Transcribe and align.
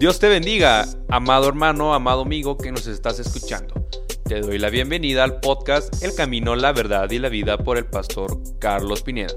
Dios 0.00 0.18
te 0.18 0.30
bendiga, 0.30 0.88
amado 1.10 1.46
hermano, 1.46 1.92
amado 1.92 2.22
amigo 2.22 2.56
que 2.56 2.72
nos 2.72 2.86
estás 2.86 3.18
escuchando. 3.18 3.86
Te 4.24 4.40
doy 4.40 4.58
la 4.58 4.70
bienvenida 4.70 5.24
al 5.24 5.40
podcast 5.40 6.02
El 6.02 6.14
Camino, 6.14 6.56
la 6.56 6.72
Verdad 6.72 7.10
y 7.10 7.18
la 7.18 7.28
Vida 7.28 7.58
por 7.58 7.76
el 7.76 7.84
pastor 7.84 8.40
Carlos 8.58 9.02
Pineda. 9.02 9.34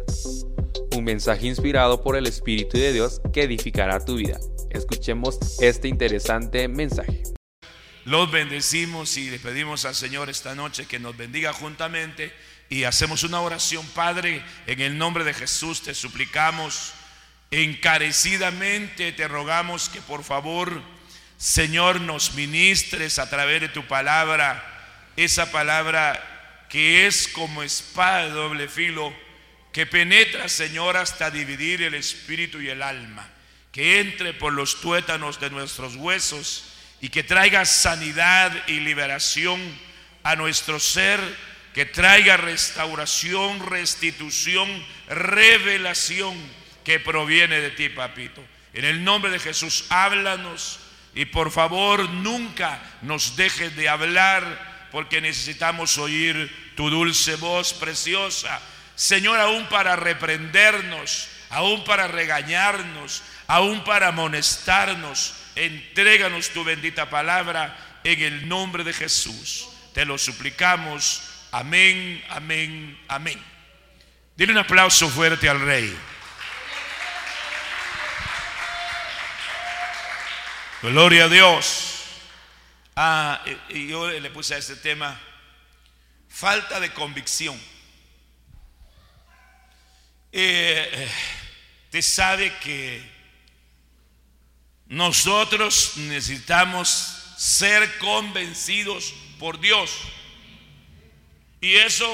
Un 0.96 1.04
mensaje 1.04 1.48
inspirado 1.48 2.02
por 2.02 2.16
el 2.16 2.28
Espíritu 2.28 2.78
de 2.78 2.94
Dios 2.94 3.20
que 3.34 3.44
edificará 3.44 4.06
tu 4.06 4.16
vida. 4.16 4.40
Escuchemos 4.70 5.38
este 5.60 5.90
interesante 5.90 6.70
mensaje. 6.70 7.24
Los 8.06 8.32
bendecimos 8.32 9.18
y 9.18 9.32
le 9.32 9.40
pedimos 9.40 9.84
al 9.84 9.96
Señor 9.96 10.30
esta 10.30 10.56
noche 10.56 10.86
que 10.86 10.98
nos 10.98 11.18
bendiga 11.18 11.52
juntamente 11.52 12.32
y 12.70 12.86
hacemos 12.86 13.26
una 13.26 13.42
oración, 13.42 13.86
Padre, 13.88 14.42
en 14.66 14.80
el 14.80 14.98
nombre 14.98 15.26
de 15.26 15.34
Jesús 15.34 15.82
te 15.82 15.94
suplicamos 15.94 16.94
encarecidamente 17.62 19.12
te 19.12 19.28
rogamos 19.28 19.90
que 19.90 20.02
por 20.02 20.24
favor, 20.24 20.82
Señor, 21.38 22.02
nos 22.02 22.34
ministres 22.34 23.20
a 23.20 23.30
través 23.30 23.62
de 23.62 23.70
tu 23.70 23.86
palabra, 23.86 24.64
esa 25.16 25.52
palabra 25.52 26.66
que 26.70 27.06
es 27.06 27.28
como 27.28 27.62
espada 27.62 28.26
de 28.26 28.32
doble 28.32 28.68
filo, 28.68 29.14
que 29.72 29.86
penetra, 29.86 30.50
Señor, 30.50 30.98
hasta 30.98 31.30
dividir 31.30 31.84
el 31.84 31.94
espíritu 31.94 32.60
y 32.60 32.70
el 32.70 32.82
alma, 32.82 33.30
que 33.72 34.00
entre 34.00 34.34
por 34.34 34.54
los 34.54 34.82
tuétanos 34.82 35.40
de 35.40 35.52
nuestros 35.52 35.96
huesos 35.96 36.74
y 37.02 37.10
que 37.10 37.24
traiga 37.24 37.66
sanidad 37.66 38.52
y 38.68 38.80
liberación 38.80 39.62
a 40.24 40.36
nuestro 40.36 40.80
ser, 40.80 41.20
que 41.76 41.86
traiga 41.86 42.38
restauración, 42.38 43.60
restitución, 43.68 44.84
revelación 45.08 46.63
que 46.84 47.00
proviene 47.00 47.60
de 47.62 47.72
ti, 47.72 47.90
papito. 47.90 48.44
En 48.74 48.86
el 48.86 49.04
nombre 49.04 49.32
de 49.32 49.40
Jesús, 49.40 49.86
háblanos 49.90 50.80
y 51.16 51.26
por 51.26 51.52
favor 51.52 52.10
nunca 52.10 52.82
nos 53.02 53.36
dejes 53.36 53.76
de 53.76 53.88
hablar 53.88 54.88
porque 54.92 55.22
necesitamos 55.22 55.98
oír 55.98 56.74
tu 56.76 56.90
dulce 56.90 57.36
voz 57.36 57.74
preciosa. 57.74 58.62
Señor, 58.96 59.40
aún 59.40 59.66
para 59.68 59.96
reprendernos, 59.96 61.28
aún 61.50 61.84
para 61.84 62.08
regañarnos, 62.08 63.24
aún 63.48 63.84
para 63.84 64.10
amonestarnos, 64.10 65.36
entréganos 65.56 66.50
tu 66.50 66.64
bendita 66.64 67.10
palabra 67.10 67.78
en 68.04 68.22
el 68.22 68.48
nombre 68.48 68.84
de 68.84 68.94
Jesús. 68.94 69.68
Te 69.94 70.06
lo 70.06 70.18
suplicamos. 70.18 71.22
Amén, 71.52 72.24
amén, 72.30 73.00
amén. 73.08 73.40
Dile 74.36 74.52
un 74.52 74.58
aplauso 74.58 75.08
fuerte 75.10 75.48
al 75.48 75.62
Rey. 75.62 75.96
Gloria 80.84 81.24
a 81.24 81.30
Dios. 81.30 82.04
Ah, 82.94 83.42
y 83.70 83.88
yo 83.88 84.10
le 84.10 84.30
puse 84.32 84.54
a 84.54 84.58
este 84.58 84.76
tema 84.76 85.18
falta 86.28 86.78
de 86.82 86.92
convicción. 86.92 87.58
Eh, 90.34 91.10
usted 91.86 92.02
sabe 92.02 92.54
que 92.58 93.02
nosotros 94.88 95.94
necesitamos 95.96 96.90
ser 97.38 97.98
convencidos 98.00 99.14
por 99.40 99.62
Dios. 99.62 99.90
Y 101.62 101.76
eso 101.76 102.14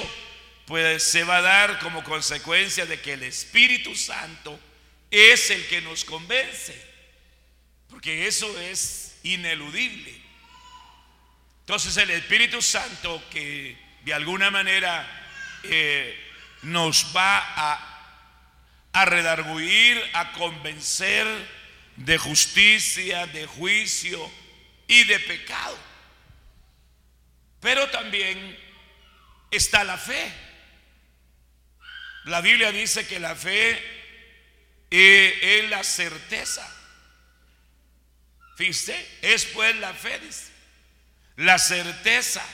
pues 0.67 1.02
se 1.02 1.23
va 1.23 1.38
a 1.38 1.42
dar 1.42 1.80
como 1.80 2.04
consecuencia 2.04 2.86
de 2.86 3.02
que 3.02 3.14
el 3.14 3.23
Espíritu 3.23 3.95
Santo 3.95 4.59
es 5.09 5.50
el 5.50 5.66
que 5.66 5.81
nos 5.81 6.06
convence 6.06 6.89
porque 7.90 8.28
eso 8.28 8.58
es 8.59 9.18
ineludible. 9.23 10.16
Entonces 11.62 11.98
el 11.98 12.12
Espíritu 12.12 12.62
Santo 12.62 13.23
que 13.30 13.78
de 14.04 14.14
alguna 14.14 14.50
manera 14.52 15.08
eh, 15.64 16.17
nos 16.64 17.16
va 17.16 17.38
a, 17.38 18.11
a 18.94 19.05
redarguir, 19.05 20.02
a 20.14 20.32
convencer 20.33 21.27
de 21.95 22.17
justicia, 22.17 23.27
de 23.27 23.45
juicio 23.45 24.32
y 24.88 25.04
de 25.04 25.20
pecado. 25.20 25.77
Pero 27.60 27.89
también 27.89 28.58
está 29.52 29.83
la 29.83 29.98
fe. 29.98 30.32
La 32.26 32.42
Biblia 32.42 32.71
dice 32.71 33.06
que 33.08 33.20
la 33.20 33.36
fe 33.36 33.71
eh, 34.92 35.60
es 35.64 35.70
la 35.70 35.83
certeza 35.83 36.79
Fíjese, 38.59 39.08
es 39.21 39.45
pues 39.45 39.73
la 39.77 39.93
fe, 39.93 40.20
la 41.37 41.58
certeza. 41.58 42.45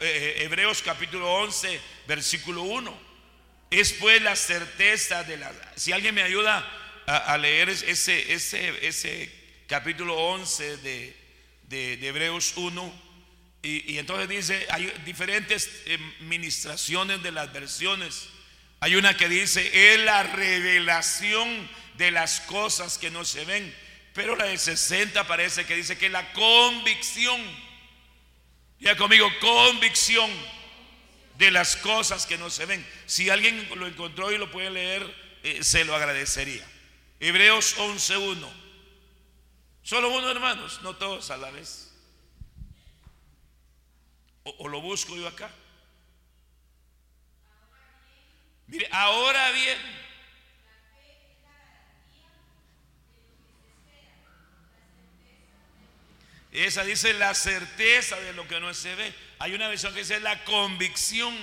Eh, 0.00 0.38
eh, 0.38 0.42
Hebreos 0.42 0.82
capítulo 0.82 1.32
11, 1.32 1.80
versículo 2.08 2.62
1. 2.62 2.98
Es 3.70 3.92
pues 3.92 4.20
la 4.20 4.34
certeza 4.34 5.22
de 5.22 5.36
la... 5.36 5.52
Si 5.76 5.92
alguien 5.92 6.12
me 6.12 6.24
ayuda 6.24 6.68
a, 7.06 7.38
leer 7.38 7.68
ese, 7.68 8.32
ese, 8.32 8.84
ese 8.84 9.32
capítulo 9.68 10.16
11 10.16 10.78
de, 10.78 11.16
de, 11.68 12.04
Hebreos 12.04 12.54
1, 12.56 13.02
y, 13.62 13.92
y, 13.92 13.98
entonces 13.98 14.28
dice, 14.28 14.66
hay 14.70 14.92
diferentes 15.04 15.70
eh, 15.86 15.98
ministraciones 16.22 17.22
de 17.22 17.30
las 17.30 17.52
versiones. 17.52 18.28
Hay 18.80 18.96
una 18.96 19.16
que 19.16 19.28
dice, 19.28 19.92
es 19.92 20.00
la 20.00 20.24
revelación 20.24 21.70
de 21.96 22.10
las 22.10 22.40
cosas 22.40 22.98
que 22.98 23.12
no 23.12 23.24
se 23.24 23.44
ven. 23.44 23.83
Pero 24.14 24.36
la 24.36 24.44
de 24.44 24.56
60 24.56 25.26
parece 25.26 25.66
que 25.66 25.74
dice 25.74 25.98
que 25.98 26.08
la 26.08 26.32
convicción, 26.32 27.42
ya 28.78 28.96
conmigo, 28.96 29.28
convicción 29.40 30.30
de 31.36 31.50
las 31.50 31.74
cosas 31.74 32.24
que 32.24 32.38
no 32.38 32.48
se 32.48 32.64
ven. 32.64 32.86
Si 33.06 33.28
alguien 33.28 33.68
lo 33.74 33.88
encontró 33.88 34.30
y 34.30 34.38
lo 34.38 34.52
puede 34.52 34.70
leer, 34.70 35.40
eh, 35.42 35.64
se 35.64 35.84
lo 35.84 35.96
agradecería. 35.96 36.64
Hebreos 37.18 37.76
11.1. 37.76 38.48
Solo 39.82 40.10
uno, 40.10 40.30
hermanos, 40.30 40.80
no 40.82 40.94
todos 40.94 41.32
a 41.32 41.36
la 41.36 41.50
vez. 41.50 41.92
O, 44.44 44.54
o 44.60 44.68
lo 44.68 44.80
busco 44.80 45.16
yo 45.16 45.26
acá. 45.26 45.50
Mire, 48.68 48.88
ahora 48.92 49.50
bien, 49.50 50.03
Esa 56.54 56.84
dice 56.84 57.12
la 57.14 57.34
certeza 57.34 58.14
de 58.20 58.32
lo 58.32 58.46
que 58.46 58.60
no 58.60 58.72
se 58.72 58.94
ve. 58.94 59.12
Hay 59.40 59.54
una 59.54 59.66
versión 59.66 59.92
que 59.92 60.00
dice 60.00 60.20
la 60.20 60.44
convicción. 60.44 61.34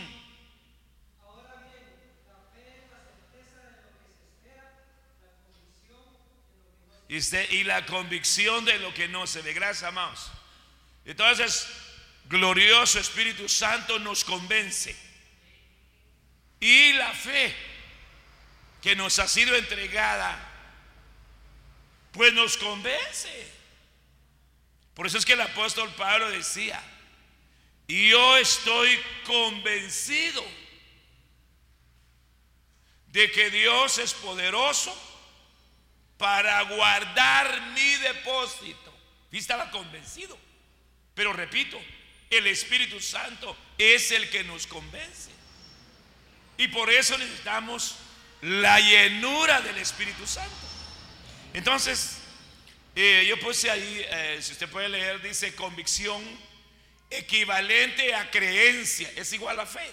Ahora 1.22 1.68
bien, 1.70 1.84
la 2.26 2.40
fe 2.54 2.80
es 2.80 2.90
la 2.90 3.04
certeza 3.04 3.60
de 3.60 3.82
lo 3.82 3.90
que 3.92 4.08
se 4.08 4.24
espera, 4.24 4.72
la 5.22 5.46
convicción 5.46 6.24
de 6.24 6.40
lo 6.40 7.04
que 7.04 7.12
no 7.12 7.22
se 7.22 7.38
ve. 7.38 7.48
Y 7.52 7.64
la 7.66 7.86
convicción 7.86 8.64
de 8.64 8.80
lo 8.80 8.94
que 8.94 9.10
no 9.10 9.28
se 9.28 9.42
ve. 9.42 9.54
Gracias, 9.54 9.84
amados. 9.84 10.32
Entonces, 11.04 11.68
glorioso 12.30 12.98
Espíritu 12.98 13.50
Santo 13.50 14.00
nos 14.00 14.24
convence. 14.24 14.96
Y 16.62 16.94
la 16.94 17.12
fe 17.12 17.54
que 18.82 18.96
nos 18.96 19.20
ha 19.20 19.28
sido 19.28 19.58
entregada, 19.58 20.40
pues 22.14 22.32
nos 22.32 22.56
convence. 22.56 23.61
Por 24.94 25.08
eso 25.08 25.18
es 25.18 25.26
que 25.26 25.34
el 25.34 25.42
apóstol 25.42 25.90
Pablo 25.96 26.30
decía, 26.30 26.82
yo 27.88 28.38
estoy 28.38 29.00
convencido 29.26 30.46
de 33.08 33.32
que 33.32 33.50
Dios 33.50 33.98
es 33.98 34.14
poderoso 34.14 34.96
para 36.18 36.62
guardar 36.64 37.72
mi 37.72 37.96
depósito. 37.96 38.94
Y 39.32 39.38
estaba 39.38 39.72
convencido. 39.72 40.38
Pero 41.14 41.34
repito, 41.34 41.82
el 42.30 42.48
Espíritu 42.48 43.00
Santo 43.00 43.58
es 43.78 44.12
el 44.12 44.30
que 44.30 44.44
nos 44.44 44.68
convence. 44.68 45.32
Y 46.58 46.68
por 46.68 46.90
eso 46.90 47.18
necesitamos 47.18 47.96
la 48.42 48.80
llenura 48.80 49.62
del 49.62 49.78
Espíritu 49.78 50.26
Santo. 50.26 50.56
Entonces, 51.54 52.21
yo 52.96 53.40
puse 53.40 53.70
ahí, 53.70 54.06
eh, 54.10 54.40
si 54.42 54.52
usted 54.52 54.70
puede 54.70 54.90
leer, 54.90 55.22
dice 55.22 55.56
convicción 55.56 56.22
equivalente 57.10 58.14
a 58.16 58.30
creencia, 58.30 59.12
es 59.16 59.32
igual 59.34 59.60
a 59.60 59.66
fe. 59.66 59.90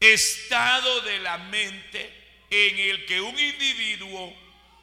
Estado 0.00 1.00
de 1.02 1.18
la 1.18 1.38
mente 1.38 2.12
en 2.50 2.78
el 2.78 3.06
que 3.06 3.20
un 3.20 3.38
individuo 3.38 4.34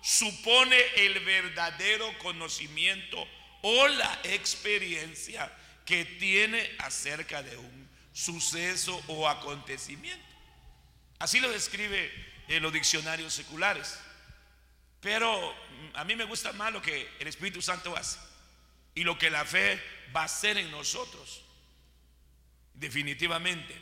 supone 0.01 0.77
el 0.95 1.19
verdadero 1.19 2.17
conocimiento 2.17 3.27
o 3.61 3.87
la 3.87 4.19
experiencia 4.23 5.51
que 5.85 6.05
tiene 6.05 6.75
acerca 6.79 7.43
de 7.43 7.55
un 7.57 7.89
suceso 8.13 9.01
o 9.07 9.27
acontecimiento. 9.27 10.25
Así 11.19 11.39
lo 11.39 11.51
describe 11.51 12.11
en 12.47 12.63
los 12.63 12.73
diccionarios 12.73 13.33
seculares. 13.33 13.99
Pero 15.01 15.55
a 15.95 16.03
mí 16.03 16.15
me 16.15 16.25
gusta 16.25 16.53
más 16.53 16.71
lo 16.71 16.81
que 16.81 17.09
el 17.19 17.27
Espíritu 17.27 17.61
Santo 17.61 17.95
hace 17.97 18.19
y 18.93 19.03
lo 19.03 19.17
que 19.17 19.29
la 19.29 19.43
fe 19.45 19.81
va 20.15 20.21
a 20.21 20.25
hacer 20.25 20.57
en 20.57 20.69
nosotros. 20.71 21.41
Definitivamente. 22.73 23.75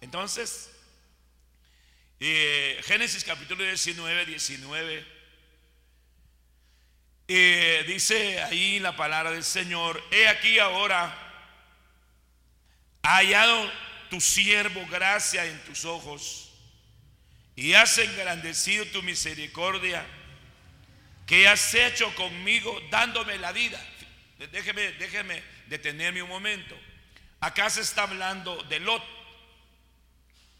Entonces, 0.00 0.70
eh, 2.18 2.80
Génesis 2.84 3.24
capítulo 3.24 3.64
19, 3.64 4.26
19, 4.26 5.06
eh, 7.28 7.84
dice 7.86 8.42
ahí 8.42 8.80
la 8.80 8.96
palabra 8.96 9.30
del 9.30 9.44
Señor, 9.44 10.02
he 10.10 10.26
aquí 10.28 10.58
ahora, 10.58 11.16
ha 13.02 13.16
hallado 13.16 13.72
tu 14.10 14.20
siervo 14.20 14.84
gracia 14.88 15.46
en 15.46 15.58
tus 15.64 15.84
ojos 15.84 16.52
y 17.54 17.74
has 17.74 17.96
engrandecido 17.98 18.84
tu 18.86 19.02
misericordia 19.02 20.04
que 21.32 21.48
has 21.48 21.72
hecho 21.72 22.14
conmigo 22.14 22.78
dándome 22.90 23.38
la 23.38 23.52
vida. 23.52 23.82
Déjeme, 24.50 24.92
déjeme 24.92 25.42
detenerme 25.66 26.22
un 26.22 26.28
momento. 26.28 26.78
Acá 27.40 27.70
se 27.70 27.80
está 27.80 28.02
hablando 28.02 28.62
de 28.64 28.78
Lot. 28.80 29.02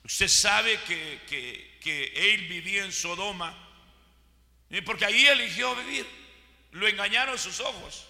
Usted 0.03 0.29
sabe 0.29 0.81
que, 0.87 2.11
él 2.15 2.49
vivía 2.49 2.87
en 2.87 2.93
Sodoma, 2.93 3.55
porque 4.87 5.05
ahí 5.05 5.27
eligió 5.27 5.77
vivir. 5.77 6.07
Lo 6.71 6.89
engañaron 6.89 7.39
sus 7.39 7.61
ojos. 7.61 8.07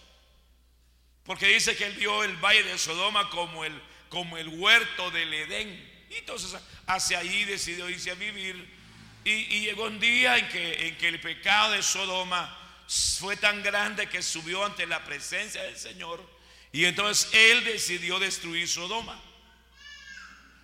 Porque 1.25 1.49
dice 1.49 1.75
que 1.75 1.87
él 1.87 1.95
vio 1.95 2.23
el 2.23 2.37
valle 2.37 2.63
de 2.63 2.79
Sodoma 2.79 3.29
como 3.31 3.65
el, 3.65 3.83
como 4.09 4.39
el 4.39 4.47
huerto 4.47 5.11
del 5.11 5.35
Edén. 5.35 6.07
Y 6.11 6.15
entonces 6.15 6.57
hacia 6.87 7.19
ahí 7.19 7.43
decidió 7.43 7.91
irse 7.91 8.13
a 8.13 8.15
vivir. 8.15 8.82
Y, 9.25 9.61
llegó 9.61 9.85
un 9.85 10.01
día 10.01 10.37
en 10.37 10.49
que, 10.49 10.89
en 10.89 10.97
que 10.97 11.09
el 11.09 11.21
pecado 11.21 11.73
de 11.73 11.83
Sodoma 11.83 12.59
fue 12.89 13.37
tan 13.37 13.63
grande 13.63 14.09
que 14.09 14.23
subió 14.23 14.65
ante 14.65 14.87
la 14.87 15.05
presencia 15.05 15.63
del 15.63 15.77
Señor. 15.77 16.29
Y 16.73 16.85
entonces 16.85 17.29
él 17.33 17.65
decidió 17.65 18.19
destruir 18.19 18.69
Sodoma. 18.69 19.21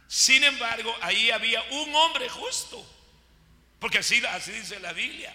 Sin 0.09 0.43
embargo, 0.43 0.95
ahí 1.03 1.31
había 1.31 1.63
un 1.71 1.95
hombre 1.95 2.29
justo. 2.29 2.85
Porque 3.79 3.99
así, 3.99 4.25
así 4.27 4.53
dice 4.53 4.81
la 4.81 4.93
Biblia. 4.93 5.35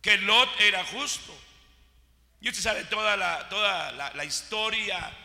Que 0.00 0.16
Lot 0.18 0.60
era 0.60 0.84
justo. 0.84 1.36
Y 2.40 2.48
usted 2.48 2.62
sabe 2.62 2.84
toda 2.84 3.16
la, 3.16 3.48
toda 3.48 3.92
la, 3.92 4.24
historia 4.24 5.16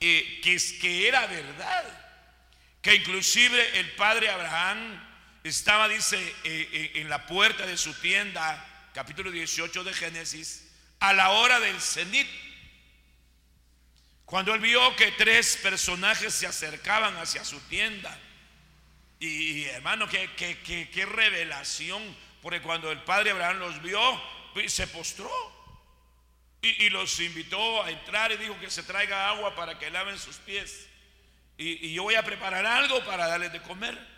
eh, 0.00 0.40
que, 0.42 0.54
es, 0.54 0.74
que 0.74 1.08
era 1.08 1.26
verdad. 1.26 1.84
Que 2.80 2.94
inclusive 2.94 3.78
el 3.78 3.90
padre 3.92 4.30
Abraham 4.30 5.11
estaba, 5.44 5.88
dice, 5.88 6.18
eh, 6.44 6.68
eh, 6.72 6.92
en 6.96 7.08
la 7.08 7.26
puerta 7.26 7.66
de 7.66 7.76
su 7.76 7.92
tienda, 7.94 8.64
capítulo 8.94 9.30
18 9.30 9.82
de 9.84 9.92
Génesis, 9.92 10.68
a 11.00 11.12
la 11.12 11.30
hora 11.30 11.58
del 11.58 11.80
cenit. 11.80 12.28
Cuando 14.24 14.54
él 14.54 14.60
vio 14.60 14.94
que 14.96 15.10
tres 15.12 15.58
personajes 15.62 16.32
se 16.32 16.46
acercaban 16.46 17.16
hacia 17.16 17.44
su 17.44 17.58
tienda. 17.62 18.16
Y, 19.18 19.64
hermano, 19.64 20.08
qué, 20.08 20.30
qué, 20.36 21.06
revelación. 21.06 22.16
Porque 22.40 22.62
cuando 22.62 22.90
el 22.90 23.02
padre 23.02 23.30
Abraham 23.30 23.58
los 23.58 23.82
vio, 23.82 24.00
pues, 24.54 24.72
se 24.72 24.86
postró. 24.86 25.30
Y, 26.62 26.88
los 26.90 27.18
invitó 27.18 27.82
a 27.82 27.90
entrar 27.90 28.30
y 28.30 28.36
dijo 28.36 28.58
que 28.60 28.70
se 28.70 28.84
traiga 28.84 29.28
agua 29.28 29.56
para 29.56 29.78
que 29.78 29.90
laven 29.90 30.18
sus 30.18 30.36
pies. 30.36 30.86
Y, 31.58 31.88
y 31.88 31.94
yo 31.94 32.04
voy 32.04 32.14
a 32.14 32.22
preparar 32.22 32.64
algo 32.64 33.04
para 33.04 33.26
darles 33.26 33.52
de 33.52 33.60
comer. 33.62 34.11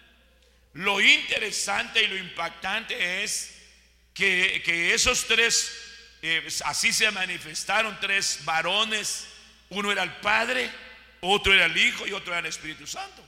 Lo 0.75 1.01
interesante 1.01 2.03
y 2.03 2.09
lo 2.09 2.17
impactante 2.17 3.23
es 3.23 3.55
que, 4.13 4.93
esos 4.93 5.27
tres, 5.27 5.73
eh, 6.23 6.47
así 6.65 6.93
se 6.93 7.11
manifestaron 7.13 7.99
tres 8.01 8.41
varones. 8.45 9.29
Uno 9.71 9.93
era 9.93 10.03
el 10.03 10.17
Padre, 10.17 10.71
otro 11.21 11.55
era 11.55 11.67
el 11.67 11.77
Hijo 11.77 12.07
y 12.07 12.13
otro 12.13 12.33
era 12.33 12.41
el 12.41 12.47
Espíritu 12.47 12.87
Santo. 12.87 13.25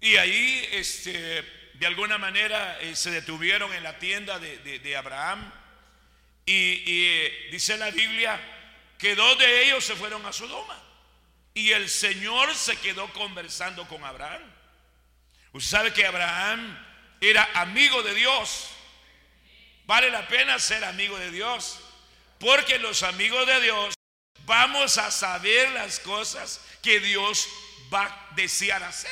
Y 0.00 0.16
ahí, 0.16 0.68
este, 0.70 1.42
de 1.74 1.86
alguna 1.86 2.16
manera, 2.16 2.80
eh, 2.80 2.94
se 2.94 3.10
detuvieron 3.10 3.72
en 3.72 3.82
la 3.82 3.98
tienda 3.98 4.38
de, 4.38 4.96
Abraham. 4.96 5.52
Y, 6.44 6.82
eh, 6.86 7.48
dice 7.50 7.76
la 7.76 7.90
Biblia 7.90 8.40
que 8.98 9.16
dos 9.16 9.36
de 9.36 9.64
ellos 9.64 9.84
se 9.84 9.96
fueron 9.96 10.24
a 10.26 10.32
Sodoma. 10.32 10.80
Y 11.54 11.72
el 11.72 11.88
Señor 11.88 12.54
se 12.54 12.76
quedó 12.76 13.12
conversando 13.12 13.88
con 13.88 14.04
Abraham. 14.04 14.55
Usted 15.56 15.70
sabe 15.70 15.92
que 15.94 16.04
Abraham 16.04 16.78
era 17.18 17.48
amigo 17.54 18.02
de 18.02 18.14
Dios. 18.14 18.68
Vale 19.86 20.10
la 20.10 20.28
pena 20.28 20.58
ser 20.58 20.84
amigo 20.84 21.18
de 21.18 21.30
Dios. 21.30 21.80
Porque 22.38 22.78
los 22.78 23.02
amigos 23.02 23.46
de 23.46 23.62
Dios 23.62 23.94
vamos 24.44 24.98
a 24.98 25.10
saber 25.10 25.70
las 25.70 25.98
cosas 26.00 26.60
que 26.82 27.00
Dios 27.00 27.48
va 27.92 28.04
a 28.04 28.34
desear 28.34 28.82
hacer. 28.82 29.10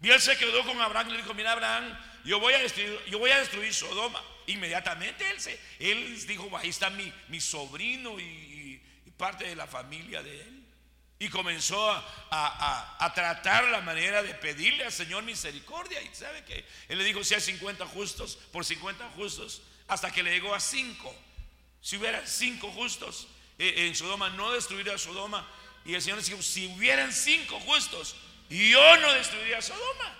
Y 0.00 0.10
él 0.10 0.20
se 0.20 0.38
quedó 0.38 0.64
con 0.64 0.80
Abraham 0.80 1.08
y 1.08 1.12
le 1.12 1.18
dijo, 1.18 1.34
mira 1.34 1.50
Abraham, 1.50 1.98
yo 2.24 2.38
voy 2.38 2.54
a 2.54 2.58
destruir, 2.58 3.00
yo 3.08 3.18
voy 3.18 3.32
a 3.32 3.40
destruir 3.40 3.74
Sodoma. 3.74 4.22
Inmediatamente 4.46 5.28
él, 5.28 5.40
se, 5.40 5.58
él 5.80 6.26
dijo, 6.28 6.48
ahí 6.56 6.68
está 6.68 6.90
mi, 6.90 7.12
mi 7.26 7.40
sobrino 7.40 8.20
y 8.20 8.80
parte 9.16 9.46
de 9.46 9.56
la 9.56 9.66
familia 9.66 10.22
de 10.22 10.42
él. 10.42 10.53
Y 11.24 11.30
comenzó 11.30 11.90
a, 12.30 13.12
tratar 13.14 13.64
la 13.64 13.80
manera 13.80 14.22
de 14.22 14.34
pedirle 14.34 14.84
al 14.84 14.92
Señor 14.92 15.22
misericordia. 15.22 16.02
Y 16.02 16.14
sabe 16.14 16.44
que 16.44 16.66
Él 16.86 16.98
le 16.98 17.04
dijo, 17.04 17.24
si 17.24 17.32
hay 17.32 17.40
50 17.40 17.86
justos, 17.86 18.36
por 18.52 18.62
50 18.62 19.08
justos, 19.16 19.62
hasta 19.88 20.12
que 20.12 20.22
le 20.22 20.32
llegó 20.32 20.54
a 20.54 20.60
5. 20.60 21.16
Si 21.80 21.96
hubieran 21.96 22.26
5 22.26 22.70
justos 22.72 23.26
eh, 23.58 23.86
en 23.86 23.94
Sodoma, 23.94 24.28
no 24.28 24.52
destruiría 24.52 24.98
Sodoma. 24.98 25.48
Y 25.86 25.94
el 25.94 26.02
Señor 26.02 26.18
le 26.18 26.24
dijo, 26.24 26.42
si 26.42 26.66
hubieran 26.66 27.10
5 27.10 27.58
justos, 27.60 28.16
yo 28.50 28.96
no 28.98 29.10
destruiría 29.14 29.62
Sodoma. 29.62 30.14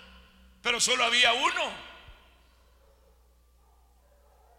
Pero 0.63 0.81
solo 0.81 1.03
había 1.03 1.33
uno. 1.33 1.71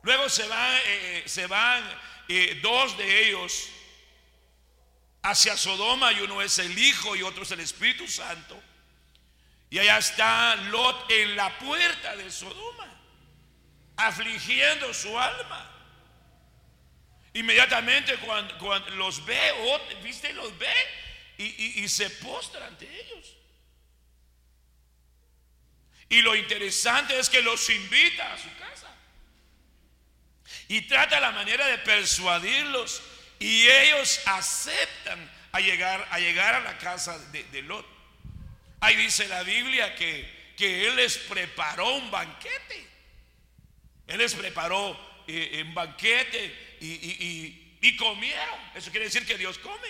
Luego 0.04 0.28
se 0.28 0.46
van, 0.46 0.80
eh, 0.86 1.24
se 1.26 1.48
van 1.48 1.82
eh, 2.28 2.60
dos 2.62 2.96
de 2.96 3.26
ellos 3.26 3.68
hacia 5.26 5.56
Sodoma 5.56 6.12
y 6.12 6.20
uno 6.20 6.40
es 6.40 6.58
el 6.58 6.78
Hijo 6.78 7.16
y 7.16 7.22
otro 7.22 7.42
es 7.42 7.50
el 7.50 7.60
Espíritu 7.60 8.06
Santo. 8.06 8.62
Y 9.68 9.78
allá 9.80 9.98
está 9.98 10.54
Lot 10.54 11.10
en 11.10 11.34
la 11.34 11.58
puerta 11.58 12.14
de 12.14 12.30
Sodoma, 12.30 12.86
afligiendo 13.96 14.94
su 14.94 15.18
alma. 15.18 15.72
Inmediatamente 17.34 18.16
cuando, 18.18 18.88
los 18.90 19.24
ve, 19.26 19.52
viste, 20.02 20.32
los 20.32 20.56
ve 20.58 20.72
y, 21.38 21.82
y 21.82 21.88
se 21.88 22.08
postra 22.08 22.66
ante 22.66 22.86
ellos. 22.86 23.34
Y 26.08 26.22
lo 26.22 26.36
interesante 26.36 27.18
es 27.18 27.28
que 27.28 27.42
los 27.42 27.68
invita 27.68 28.32
a 28.32 28.38
su 28.38 28.48
casa. 28.60 28.94
Y 30.68 30.82
trata 30.82 31.18
la 31.18 31.32
manera 31.32 31.66
de 31.66 31.78
persuadirlos 31.78 33.02
y 33.38 33.68
ellos 33.68 34.20
aceptan 34.26 35.30
a 35.52 35.60
llegar 35.60 36.06
a, 36.10 36.18
llegar 36.18 36.54
a 36.54 36.60
la 36.60 36.78
casa 36.78 37.18
de, 37.30 37.62
Lot. 37.62 37.86
Ahí 38.80 38.96
dice 38.96 39.26
la 39.28 39.42
Biblia 39.42 39.94
que, 39.94 40.54
que 40.56 40.86
Él 40.86 40.96
les 40.96 41.18
preparó 41.18 41.94
un 41.94 42.10
banquete. 42.10 42.86
Él 44.06 44.18
les 44.18 44.34
preparó 44.34 44.98
eh, 45.26 45.62
un 45.66 45.74
banquete 45.74 46.78
y, 46.80 47.96
comieron. 47.96 48.58
Eso 48.74 48.90
quiere 48.90 49.06
decir 49.06 49.24
que 49.24 49.38
Dios 49.38 49.58
come. 49.58 49.88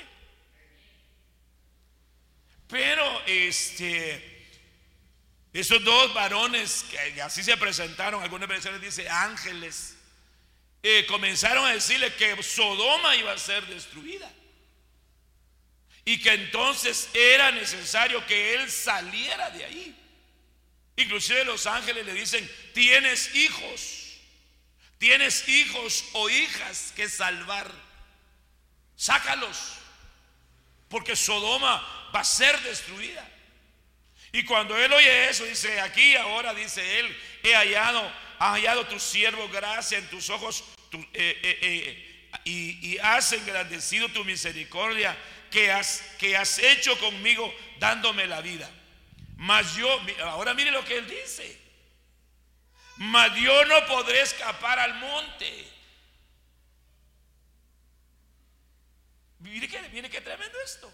Pero 2.69 3.23
este... 3.27 4.35
Esos 5.53 5.83
dos 5.83 6.13
varones 6.13 6.85
que 6.91 7.23
así 7.23 7.43
se 7.43 7.57
presentaron, 7.57 8.23
algunas 8.23 8.47
versiones 8.47 8.79
dice 8.79 9.09
ángeles, 9.09 9.96
eh, 10.83 11.07
comenzaron 11.07 11.65
a 11.67 11.73
decirle 11.73 12.15
que 12.15 12.43
Sodoma 12.43 13.17
iba 13.17 13.33
a 13.33 13.39
ser 13.39 13.67
destruida. 13.67 14.31
Y 16.05 16.21
que 16.21 16.33
entonces 16.33 17.09
era 17.13 17.51
necesario 17.51 18.25
que 18.27 18.55
él 18.55 18.71
saliera 18.71 19.51
de 19.51 19.65
ahí. 19.65 19.97
Inclusive 20.97 21.45
los 21.45 21.67
ángeles 21.67 22.07
le 22.07 22.15
dicen, 22.15 22.51
tienes 22.73 23.35
hijos, 23.35 24.13
tienes 24.99 25.49
hijos 25.49 26.05
o 26.13 26.31
hijas 26.31 26.93
que 26.95 27.09
salvar. 27.09 27.71
Sácalos, 28.97 29.75
porque 30.89 31.17
Sodoma 31.17 32.11
va 32.15 32.21
a 32.21 32.25
ser 32.25 32.59
destruida. 32.63 33.29
Y 34.33 34.45
cuando 34.45 34.77
él 34.77 34.93
oye 34.93 35.29
eso, 35.29 35.45
dice, 35.45 35.81
aquí 35.81 36.15
ahora 36.17 36.55
dice 36.55 37.01
él, 37.01 37.17
he 37.43 37.55
hallado, 37.55 38.11
ha 38.39 38.53
hallado 38.53 38.87
tu 38.87 38.99
siervo 38.99 39.49
gracia 39.49 39.99
en 39.99 40.09
tus 40.09 40.31
ojos 40.31 40.65
eh, 40.93 41.41
eh, 41.43 41.59
eh, 41.63 42.41
y, 42.45 42.99
has 42.99 43.33
engrandecido 43.33 44.09
tu 44.09 44.25
misericordia 44.25 45.17
que 45.51 45.71
has, 45.71 46.03
que 46.19 46.37
has 46.37 46.59
hecho 46.59 46.99
conmigo 46.99 47.53
dándome 47.79 48.27
la 48.27 48.41
vida. 48.41 48.71
Mas 49.37 49.75
yo, 49.77 49.89
ahora 50.25 50.55
mire 50.55 50.71
lo 50.71 50.85
que 50.85 50.99
él 50.99 51.09
dice. 51.09 51.61
mas 52.97 53.35
yo 53.37 53.65
no 53.67 53.87
podré 53.87 54.23
escapar 54.23 54.79
al 54.79 54.95
monte. 54.95 55.69
Mire 59.41 59.69
que, 59.69 59.81
mire 59.91 60.11
qué 60.11 60.21
tremendo 60.21 60.59
esto. 60.65 60.93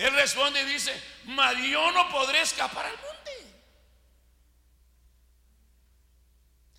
Él 0.00 0.14
responde 0.14 0.62
y 0.62 0.64
dice, 0.64 0.98
mas 1.24 1.54
yo 1.58 1.92
no 1.92 2.08
podré 2.08 2.40
escapar 2.40 2.86
al 2.86 2.96
monte. 2.96 3.30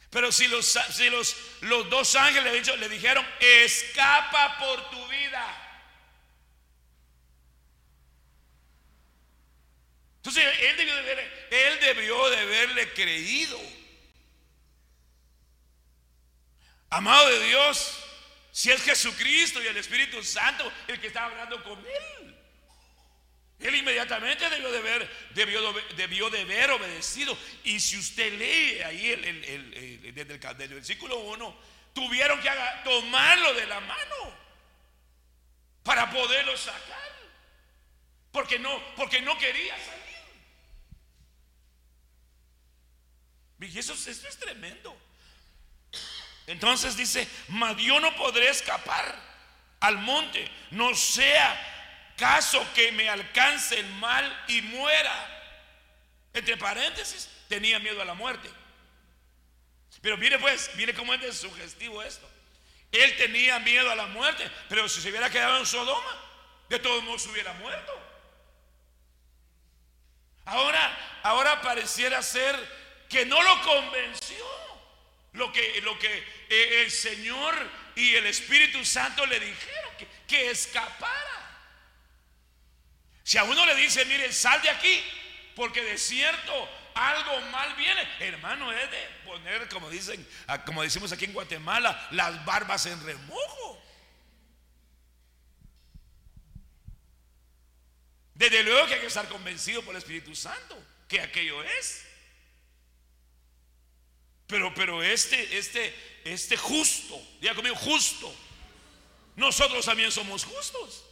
Pero 0.10 0.32
si 0.32 0.48
los, 0.48 0.66
si 0.66 1.08
los, 1.08 1.38
los 1.62 1.88
dos 1.92 2.16
ángeles 2.16 2.68
le 2.80 2.90
dijeron, 2.90 3.24
escapa 3.40 4.58
por 4.58 4.90
tu 4.90 5.08
vida. 5.08 5.46
Entonces 10.16 10.44
él 10.60 10.78
debió, 10.78 10.96
de 10.96 11.68
él 11.68 11.80
debió 11.80 12.30
de 12.32 12.38
haberle 12.40 12.92
creído. 12.94 13.62
Amado 16.90 17.30
de 17.30 17.46
Dios, 17.46 18.00
si 18.52 18.72
es 18.72 18.82
Jesucristo 18.82 19.62
y 19.62 19.68
el 19.68 19.78
Espíritu 19.78 20.24
Santo 20.24 20.74
el 20.88 21.00
que 21.00 21.06
está 21.06 21.26
hablando 21.26 21.64
con 21.64 21.78
él. 21.86 22.31
Él 23.62 23.76
inmediatamente 23.76 24.50
debió 24.50 24.72
de, 24.72 24.82
ver, 24.82 25.10
debió, 25.36 25.74
debió 25.96 26.30
de 26.30 26.42
haber 26.42 26.72
obedecido. 26.72 27.38
Y 27.64 27.80
si 27.80 27.98
usted 27.98 28.34
lee 28.34 28.82
ahí 28.82 29.12
el, 29.12 29.26
el, 29.26 30.14
desde, 30.14 30.64
el, 30.64 30.74
versículo 30.74 31.20
1, 31.20 31.62
tuvieron 31.94 32.40
que 32.42 32.50
tomarlo 32.84 33.54
de 33.54 33.68
la 33.68 33.80
mano 33.82 34.36
para 35.84 36.10
poderlo 36.10 36.58
sacar. 36.58 37.12
Porque 38.32 38.58
no, 38.58 38.82
porque 38.96 39.22
no 39.22 39.38
quería 39.38 39.76
salir. 39.78 40.02
Y 43.70 43.78
eso, 43.78 43.94
eso 43.94 44.10
es 44.10 44.40
tremendo. 44.40 44.98
Entonces 46.48 46.98
dice, 46.98 47.28
mas 47.50 47.78
yo 47.78 48.00
no 48.00 48.16
podré 48.16 48.50
escapar 48.50 49.16
al 49.82 49.98
monte, 50.00 50.50
no 50.72 50.96
sea 50.96 51.81
caso 52.22 52.64
que 52.76 52.92
me 52.92 53.10
alcance 53.10 53.80
el 53.80 53.88
mal 53.96 54.44
y 54.48 54.62
muera. 54.62 55.28
Entre 56.32 56.56
paréntesis, 56.56 57.28
tenía 57.50 57.80
miedo 57.80 58.00
a 58.00 58.06
la 58.06 58.14
muerte. 58.14 58.48
Pero 60.04 60.18
mire 60.18 60.38
pues, 60.38 60.70
mire 60.76 60.94
cómo 60.94 61.16
es 61.16 61.22
de 61.22 61.34
sugestivo 61.34 62.04
esto. 62.04 62.30
Él 62.92 63.18
tenía 63.18 63.58
miedo 63.60 63.90
a 63.90 63.96
la 63.96 64.06
muerte, 64.06 64.50
pero 64.70 64.88
si 64.88 65.02
se 65.02 65.10
hubiera 65.10 65.32
quedado 65.32 65.58
en 65.58 65.66
Sodoma, 65.66 66.16
de 66.70 66.78
todos 66.78 67.04
modos 67.04 67.26
hubiera 67.26 67.54
muerto. 67.54 67.92
Ahora, 70.46 71.20
ahora 71.24 71.60
pareciera 71.62 72.22
ser 72.22 72.56
que 73.10 73.26
no 73.26 73.42
lo 73.42 73.62
convenció 73.64 74.46
lo 75.34 75.52
que, 75.52 75.82
lo 75.82 75.98
que 75.98 76.24
eh, 76.50 76.84
el 76.84 76.92
Señor 76.92 77.56
y 77.96 78.14
el 78.14 78.28
Espíritu 78.28 78.86
Santo 78.86 79.26
le 79.26 79.40
dijeron, 79.40 79.92
que, 79.98 80.08
que 80.28 80.52
escapara. 80.52 81.41
Si 83.24 83.38
a 83.38 83.44
uno 83.44 83.66
le 83.66 83.76
dice, 83.76 84.06
mire, 84.06 84.32
sal 84.32 84.62
de 84.62 84.70
aquí, 84.70 85.04
porque 85.56 85.82
de 85.84 85.98
cierto 85.98 86.70
algo 86.94 87.40
mal 87.52 87.76
viene, 87.76 88.08
hermano, 88.20 88.72
es 88.72 88.92
de 88.92 88.98
poner, 89.26 89.70
como 89.70 89.90
dicen, 89.90 90.28
como 90.66 90.84
decimos 90.84 91.12
aquí 91.12 91.26
en 91.26 91.34
Guatemala, 91.34 92.08
las 92.12 92.44
barbas 92.46 92.86
en 92.86 93.04
remojo. 93.06 93.82
Desde 98.34 98.64
luego 98.64 98.88
que 98.88 98.96
hay 98.96 99.02
que 99.02 99.08
estar 99.08 99.28
convencido 99.30 99.84
por 99.84 99.94
el 99.94 100.00
Espíritu 100.00 100.36
Santo 100.36 100.76
que 101.08 101.22
aquello 101.22 101.62
es. 101.64 102.06
Pero, 104.48 104.74
pero 104.74 105.04
este, 105.04 105.58
este, 105.58 105.94
este 106.24 106.58
justo, 106.58 107.22
diga 107.40 107.54
conmigo, 107.54 107.76
justo. 107.76 108.34
Nosotros 109.36 109.86
también 109.86 110.12
somos 110.12 110.44
justos. 110.44 111.06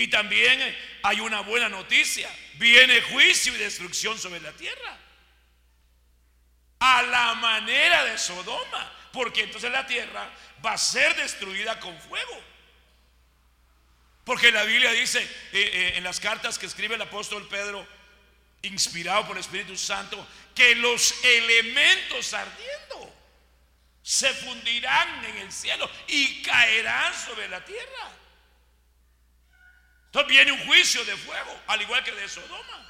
Y 0.00 0.08
también 0.08 0.58
hay 1.02 1.20
una 1.20 1.40
buena 1.40 1.68
noticia. 1.68 2.34
Viene 2.54 3.02
juicio 3.02 3.54
y 3.54 3.58
destrucción 3.58 4.18
sobre 4.18 4.40
la 4.40 4.50
tierra. 4.52 4.96
A 6.78 7.02
la 7.02 7.34
manera 7.34 8.06
de 8.06 8.16
Sodoma. 8.16 8.96
Porque 9.12 9.42
entonces 9.42 9.70
la 9.70 9.86
tierra 9.86 10.30
va 10.64 10.72
a 10.72 10.78
ser 10.78 11.14
destruida 11.16 11.78
con 11.80 12.00
fuego. 12.00 12.42
Porque 14.24 14.50
la 14.50 14.64
Biblia 14.64 14.90
dice 14.92 15.20
eh, 15.20 15.28
eh, 15.52 15.92
en 15.96 16.04
las 16.04 16.18
cartas 16.18 16.58
que 16.58 16.64
escribe 16.64 16.94
el 16.94 17.02
apóstol 17.02 17.46
Pedro, 17.48 17.86
inspirado 18.62 19.26
por 19.26 19.36
el 19.36 19.40
Espíritu 19.40 19.76
Santo, 19.76 20.26
que 20.54 20.76
los 20.76 21.14
elementos 21.22 22.32
ardiendo 22.32 23.14
se 24.02 24.32
fundirán 24.32 25.26
en 25.26 25.36
el 25.36 25.52
cielo 25.52 25.90
y 26.08 26.40
caerán 26.40 27.12
sobre 27.14 27.50
la 27.50 27.62
tierra. 27.62 28.16
Entonces 30.10 30.28
viene 30.28 30.50
un 30.50 30.66
juicio 30.66 31.04
de 31.04 31.16
fuego, 31.16 31.62
al 31.68 31.82
igual 31.82 32.02
que 32.02 32.10
de 32.10 32.28
Sodoma. 32.28 32.84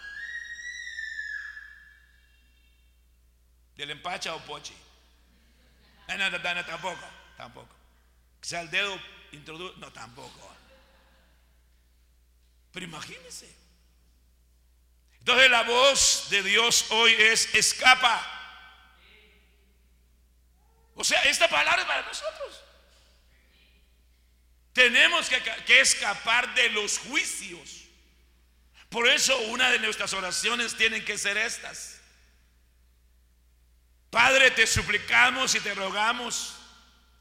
Del 3.77 3.91
empacha 3.91 4.35
o 4.35 4.41
pochi. 4.47 4.75
No, 6.09 6.17
no, 6.17 6.31
no, 6.31 6.65
tampoco, 6.65 7.07
tampoco. 7.37 7.77
Que 8.41 8.49
sea 8.49 8.63
el 8.63 8.71
dedo 8.71 8.99
introduce, 9.33 9.79
no, 9.79 9.93
tampoco. 9.93 10.57
Pero 12.73 12.87
imagínense. 12.87 13.55
Entonces 15.19 15.51
la 15.51 15.65
voz 15.65 16.29
de 16.31 16.43
Dios 16.43 16.87
hoy 16.91 17.13
es 17.13 17.55
escapa. 17.55 18.27
O 20.95 21.05
sea, 21.05 21.23
esta 21.25 21.49
palabra 21.49 21.83
es 21.83 21.87
para 21.87 22.03
nosotros. 22.03 22.65
Tenemos 24.73 25.29
que, 25.29 25.81
escapar 25.81 26.55
de 26.55 26.71
los 26.71 26.99
juicios. 26.99 27.85
Por 28.89 29.09
eso 29.09 29.37
una 29.43 29.71
de 29.71 29.79
nuestras 29.79 30.13
oraciones 30.13 30.77
tienen 30.77 31.05
que 31.05 31.19
ser 31.19 31.37
estas. 31.37 32.01
Padre, 34.11 34.51
te 34.51 34.67
suplicamos 34.67 35.55
y 35.55 35.61
te 35.61 35.75
rogamos 35.75 36.57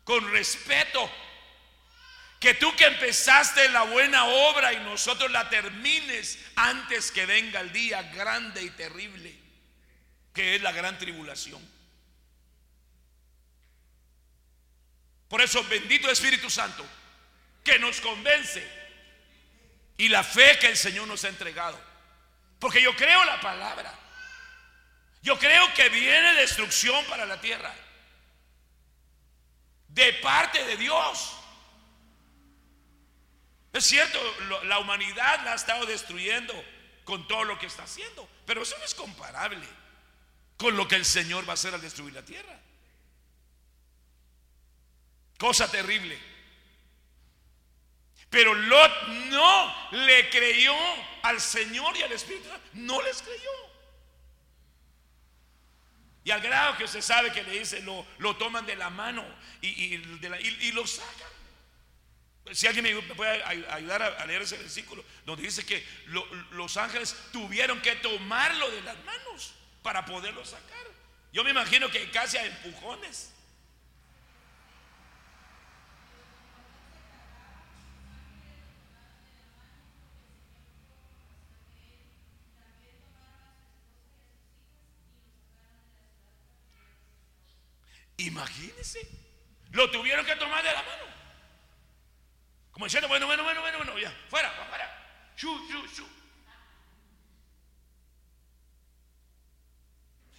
con 0.04 0.32
respeto 0.32 1.12
que 2.40 2.54
tú 2.54 2.74
que 2.76 2.86
empezaste 2.86 3.70
la 3.70 3.84
buena 3.84 4.26
obra 4.26 4.74
y 4.74 4.80
nosotros 4.80 5.30
la 5.30 5.50
termines 5.50 6.40
antes 6.56 7.12
que 7.12 7.26
venga 7.26 7.60
el 7.60 7.72
día 7.72 8.02
grande 8.04 8.64
y 8.64 8.70
terrible, 8.72 9.36
que 10.34 10.56
es 10.56 10.62
la 10.62 10.72
gran 10.72 10.98
tribulación. 10.98 11.62
Por 15.28 15.42
eso, 15.42 15.64
bendito 15.66 16.10
Espíritu 16.10 16.50
Santo, 16.50 16.84
que 17.64 17.80
nos 17.80 18.02
convence 18.02 18.66
y 19.98 20.10
la 20.10 20.24
fe 20.24 20.58
que 20.60 20.68
el 20.68 20.78
Señor 20.78 21.08
nos 21.08 21.24
ha 21.26 21.30
entregado. 21.30 21.80
Porque 22.60 22.82
yo 22.82 22.96
creo 22.96 23.24
la 23.26 23.40
palabra. 23.40 23.94
Yo 25.22 25.38
creo 25.38 25.74
que 25.74 25.90
viene 25.90 26.34
destrucción 26.36 27.04
para 27.06 27.26
la 27.26 27.40
tierra. 27.42 27.74
De 29.90 30.14
parte 30.14 30.64
de 30.66 30.78
Dios. 30.78 31.36
Es 33.74 33.86
cierto, 33.86 34.20
la 34.64 34.80
humanidad 34.80 35.44
la 35.44 35.54
ha 35.54 35.56
estado 35.56 35.86
destruyendo 35.86 36.54
con 37.04 37.28
todo 37.28 37.44
lo 37.44 37.58
que 37.60 37.66
está 37.66 37.84
haciendo, 37.84 38.28
pero 38.46 38.64
eso 38.64 38.78
no 38.78 38.86
es 38.86 38.96
comparable 38.96 39.68
con 40.58 40.76
lo 40.76 40.88
que 40.88 40.96
el 40.96 41.06
Señor 41.06 41.48
va 41.48 41.52
a 41.52 41.54
hacer 41.54 41.74
al 41.74 41.82
destruir 41.82 42.14
la 42.14 42.24
tierra. 42.24 42.60
Cosa 45.38 45.70
terrible. 45.72 46.29
Pero 48.30 48.54
Lot 48.54 49.08
no 49.30 49.90
le 49.92 50.30
creyó 50.30 50.76
al 51.24 51.42
Señor 51.42 51.98
y 51.98 52.04
al 52.04 52.12
Espíritu. 52.12 52.48
No 52.74 53.02
les 53.02 53.22
creyó. 53.22 53.50
Y 56.24 56.32
al 56.32 56.42
grado 56.42 56.78
que 56.78 56.84
usted 56.84 57.02
sabe 57.02 57.32
que 57.32 57.44
le 57.44 57.58
dice, 57.58 57.82
lo, 57.82 58.36
toman 58.36 58.66
de 58.66 58.76
la 58.76 58.90
mano 58.90 59.26
y, 59.62 59.68
y 59.68 60.72
lo 60.74 60.86
sacan. 60.86 61.30
Si 62.52 62.68
alguien 62.68 62.84
me 62.84 63.16
puede 63.16 63.44
ayudar 63.44 64.02
a 64.02 64.26
leer 64.26 64.42
ese 64.42 64.58
versículo, 64.58 65.04
donde 65.26 65.44
dice 65.44 65.66
que 65.66 65.86
los 66.52 66.78
ángeles 66.78 67.16
tuvieron 67.32 67.82
que 67.82 67.96
tomarlo 67.98 68.70
de 68.72 68.82
las 68.82 68.98
manos 69.04 69.54
para 69.82 70.06
poderlo 70.06 70.44
sacar. 70.46 70.88
Yo 71.32 71.44
me 71.44 71.52
imagino 71.52 71.90
que 71.90 72.10
casi 72.10 72.38
a 72.38 72.46
empujones. 72.46 73.34
Imagínense. 88.20 89.00
Lo 89.72 89.90
tuvieron 89.92 90.26
que 90.26 90.36
tomar 90.36 90.64
de 90.64 90.72
la 90.72 90.84
mano. 90.84 91.04
Como 92.72 92.86
diciendo, 92.86 93.08
bueno, 93.08 93.26
bueno, 93.26 93.44
bueno, 93.44 93.62
bueno, 93.62 93.78
bueno, 93.78 94.00
ya, 94.00 94.12
fuera, 94.30 94.52
fuera. 94.52 95.34
Shu, 95.38 95.68
shu, 95.68 95.88
shu. 95.88 96.08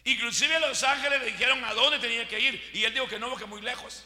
Inclusive 0.04 0.58
los 0.60 0.82
ángeles 0.82 1.20
le 1.20 1.26
dijeron 1.26 1.62
a 1.64 1.74
dónde 1.74 1.98
tenía 1.98 2.26
que 2.26 2.40
ir 2.40 2.70
y 2.72 2.84
él 2.84 2.92
dijo 2.92 3.06
que 3.06 3.18
no, 3.18 3.28
porque 3.28 3.46
muy 3.46 3.60
lejos. 3.60 4.04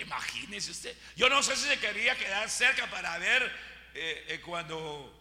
Imagínese 0.00 0.72
usted. 0.72 0.96
Yo 1.16 1.28
no 1.28 1.42
sé 1.42 1.56
si 1.56 1.66
se 1.66 1.78
quería 1.78 2.16
quedar 2.16 2.48
cerca 2.50 2.88
para 2.90 3.16
ver 3.18 3.42
eh, 3.94 4.26
eh, 4.28 4.40
cuando 4.40 5.16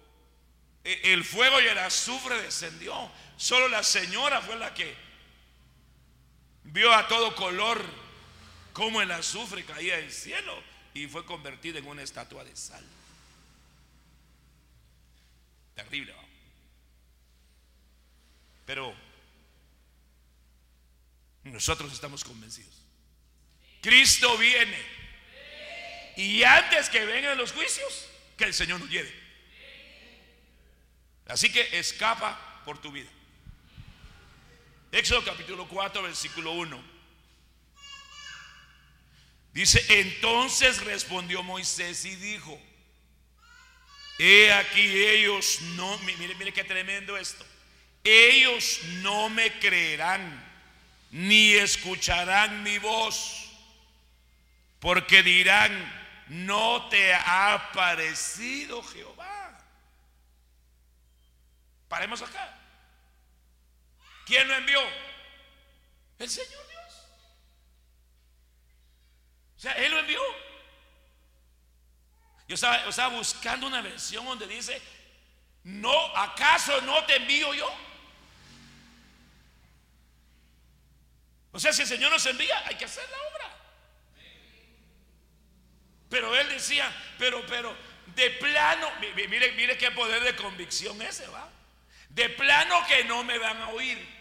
eh, 0.83 0.99
el 1.05 1.23
fuego 1.23 1.61
y 1.61 1.67
el 1.67 1.77
azufre 1.77 2.41
descendió. 2.41 3.11
Solo 3.37 3.69
la 3.69 3.83
señora 3.83 4.41
fue 4.41 4.57
la 4.57 4.73
que 4.73 5.08
vio 6.71 6.93
a 6.93 7.07
todo 7.07 7.35
color 7.35 7.83
cómo 8.73 9.01
el 9.01 9.11
azufre 9.11 9.63
caía 9.63 9.97
del 9.97 10.11
cielo 10.11 10.61
y 10.93 11.07
fue 11.07 11.25
convertida 11.25 11.79
en 11.79 11.87
una 11.87 12.01
estatua 12.01 12.43
de 12.43 12.55
sal. 12.55 12.83
Terrible. 15.75 16.13
Pero 18.65 18.93
nosotros 21.43 21.91
estamos 21.91 22.23
convencidos. 22.23 22.73
Cristo 23.81 24.37
viene. 24.37 24.77
Y 26.17 26.43
antes 26.43 26.89
que 26.89 27.05
vengan 27.05 27.37
los 27.37 27.53
juicios, 27.53 28.07
que 28.37 28.43
el 28.43 28.53
Señor 28.53 28.79
nos 28.79 28.89
lleve. 28.89 29.13
Así 31.27 31.51
que 31.51 31.79
escapa 31.79 32.61
por 32.65 32.79
tu 32.79 32.91
vida. 32.91 33.09
Éxodo 34.91 35.23
capítulo 35.23 35.67
4, 35.67 36.01
versículo 36.01 36.51
1. 36.53 36.83
Dice, 39.53 39.83
entonces 39.99 40.81
respondió 40.83 41.43
Moisés 41.43 42.05
y 42.05 42.15
dijo, 42.15 42.59
he 44.17 44.51
aquí 44.51 44.81
ellos 44.81 45.61
no, 45.75 45.97
mire, 45.99 46.35
mire 46.35 46.53
qué 46.53 46.63
tremendo 46.63 47.17
esto, 47.17 47.45
ellos 48.03 48.79
no 49.01 49.29
me 49.29 49.59
creerán 49.59 50.47
ni 51.11 51.53
escucharán 51.53 52.63
mi 52.63 52.77
voz, 52.77 53.51
porque 54.79 55.23
dirán, 55.23 55.71
no 56.27 56.87
te 56.89 57.13
ha 57.13 57.71
parecido 57.73 58.83
Jehová. 58.83 59.57
Paremos 61.87 62.21
acá. 62.21 62.55
¿Quién 64.29 64.47
lo 64.47 64.53
envió? 64.53 64.79
El 66.19 66.29
Señor 66.29 66.67
Dios. 66.67 67.07
O 69.57 69.59
sea, 69.59 69.71
Él 69.73 69.91
lo 69.91 69.97
envió. 69.97 70.21
Yo 72.47 72.53
estaba, 72.53 73.07
buscando 73.07 73.65
una 73.65 73.81
versión 73.81 74.23
donde 74.25 74.45
dice, 74.45 74.79
no, 75.63 76.15
¿acaso 76.15 76.79
no 76.81 77.03
te 77.05 77.15
envío 77.15 77.55
yo? 77.55 77.75
O 81.51 81.59
sea, 81.59 81.73
si 81.73 81.81
el 81.81 81.87
Señor 81.87 82.11
nos 82.11 82.25
envía, 82.27 82.67
hay 82.67 82.75
que 82.75 82.85
hacer 82.85 83.09
la 83.09 83.17
obra. 83.17 83.57
Pero 86.07 86.35
él 86.35 86.49
decía, 86.49 86.87
pero, 87.17 87.43
pero, 87.47 87.75
de 88.15 88.29
plano, 88.31 88.91
mire, 88.99 89.53
mire 89.53 89.75
qué 89.75 89.89
poder 89.89 90.23
de 90.23 90.35
convicción 90.35 91.01
ese, 91.01 91.27
va. 91.29 91.49
De 92.09 92.29
plano 92.29 92.85
que 92.87 93.03
no 93.05 93.23
me 93.23 93.39
van 93.39 93.57
a 93.57 93.69
oír. 93.69 94.18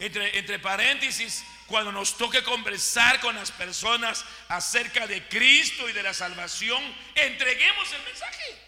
Entre, 0.00 0.58
paréntesis, 0.58 1.44
cuando 1.66 1.92
nos 1.92 2.16
toque 2.16 2.42
conversar 2.42 3.20
con 3.20 3.34
las 3.34 3.52
personas 3.52 4.24
acerca 4.48 5.06
de 5.06 5.28
Cristo 5.28 5.86
y 5.90 5.92
de 5.92 6.02
la 6.02 6.14
salvación, 6.14 6.82
entreguemos 7.14 7.92
el 7.92 8.02
mensaje. 8.04 8.58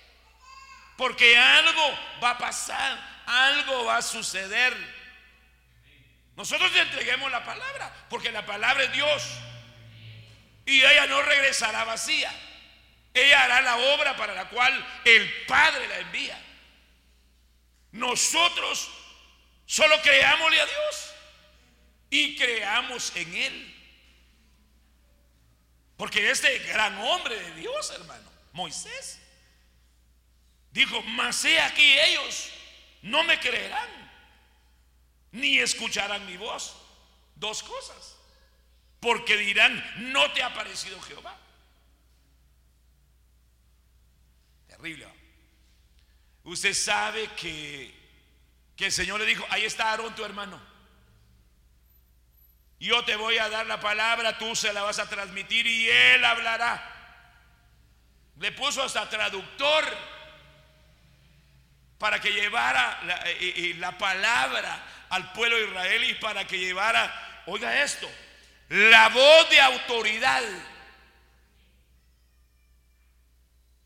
Porque 0.98 1.38
algo 1.38 1.98
va 2.22 2.32
a 2.32 2.38
pasar, 2.38 3.22
algo 3.24 3.86
va 3.86 3.96
a 3.96 4.02
suceder. 4.02 4.76
Nosotros 6.36 6.70
le 6.72 6.82
entreguemos 6.82 7.30
la 7.32 7.42
palabra, 7.42 8.06
porque 8.10 8.30
la 8.30 8.44
palabra 8.44 8.84
es 8.84 8.92
Dios. 8.92 9.22
Y 10.66 10.84
ella 10.84 11.06
no 11.06 11.22
regresará 11.22 11.84
vacía. 11.84 12.30
Ella 13.14 13.44
hará 13.44 13.62
la 13.62 13.76
obra 13.78 14.16
para 14.16 14.34
la 14.34 14.50
cual 14.50 14.86
el 15.06 15.46
Padre 15.46 15.88
la 15.88 15.98
envía. 16.00 16.38
Nosotros 17.92 18.90
solo 19.64 19.98
creámosle 20.02 20.60
a 20.60 20.66
Dios 20.66 21.11
y 22.12 22.36
creamos 22.36 23.10
en 23.16 23.34
Él. 23.34 23.74
Porque 25.96 26.30
este 26.30 26.58
gran 26.58 26.98
hombre 26.98 27.40
de 27.42 27.54
Dios, 27.54 27.90
hermano, 27.90 28.30
Moisés, 28.52 29.18
dijo, 30.72 31.00
mas 31.02 31.42
he 31.46 31.58
aquí 31.58 31.98
ellos 32.00 32.50
no 33.00 33.24
me 33.24 33.40
creerán, 33.40 33.88
ni 35.30 35.58
escucharán 35.58 36.26
mi 36.26 36.36
voz. 36.36 36.76
Dos 37.34 37.62
cosas 37.62 38.16
porque 39.00 39.38
dirán, 39.38 39.82
no 40.12 40.30
te 40.32 40.42
ha 40.42 40.52
parecido 40.52 41.00
Jehová. 41.00 41.36
Terrible. 44.68 45.08
Usted 46.44 46.74
sabe 46.74 47.28
que, 47.34 47.92
que 48.76 48.86
el 48.86 48.92
Señor 48.92 49.18
le 49.18 49.26
dijo, 49.26 49.46
ahí 49.48 49.64
está 49.64 49.90
Aarón 49.90 50.14
tu 50.14 50.22
hermano. 50.24 50.71
Yo 52.82 53.04
te 53.04 53.14
voy 53.14 53.38
a 53.38 53.48
dar 53.48 53.64
la 53.66 53.78
palabra, 53.78 54.36
tú 54.38 54.56
se 54.56 54.72
la 54.72 54.82
vas 54.82 54.98
a 54.98 55.08
transmitir 55.08 55.64
y 55.68 55.88
él 55.88 56.24
hablará. 56.24 56.82
Le 58.40 58.50
puso 58.50 58.82
hasta 58.82 59.08
traductor 59.08 59.84
para 61.96 62.20
que 62.20 62.32
llevara 62.32 62.98
la, 63.04 63.30
eh, 63.30 63.36
eh, 63.40 63.74
la 63.78 63.96
palabra 63.96 64.84
al 65.10 65.32
pueblo 65.32 65.58
de 65.58 65.66
Israel 65.66 66.04
y 66.10 66.14
para 66.14 66.44
que 66.44 66.58
llevara, 66.58 67.44
oiga 67.46 67.84
esto, 67.84 68.10
la 68.68 69.10
voz 69.10 69.48
de 69.48 69.60
autoridad 69.60 70.42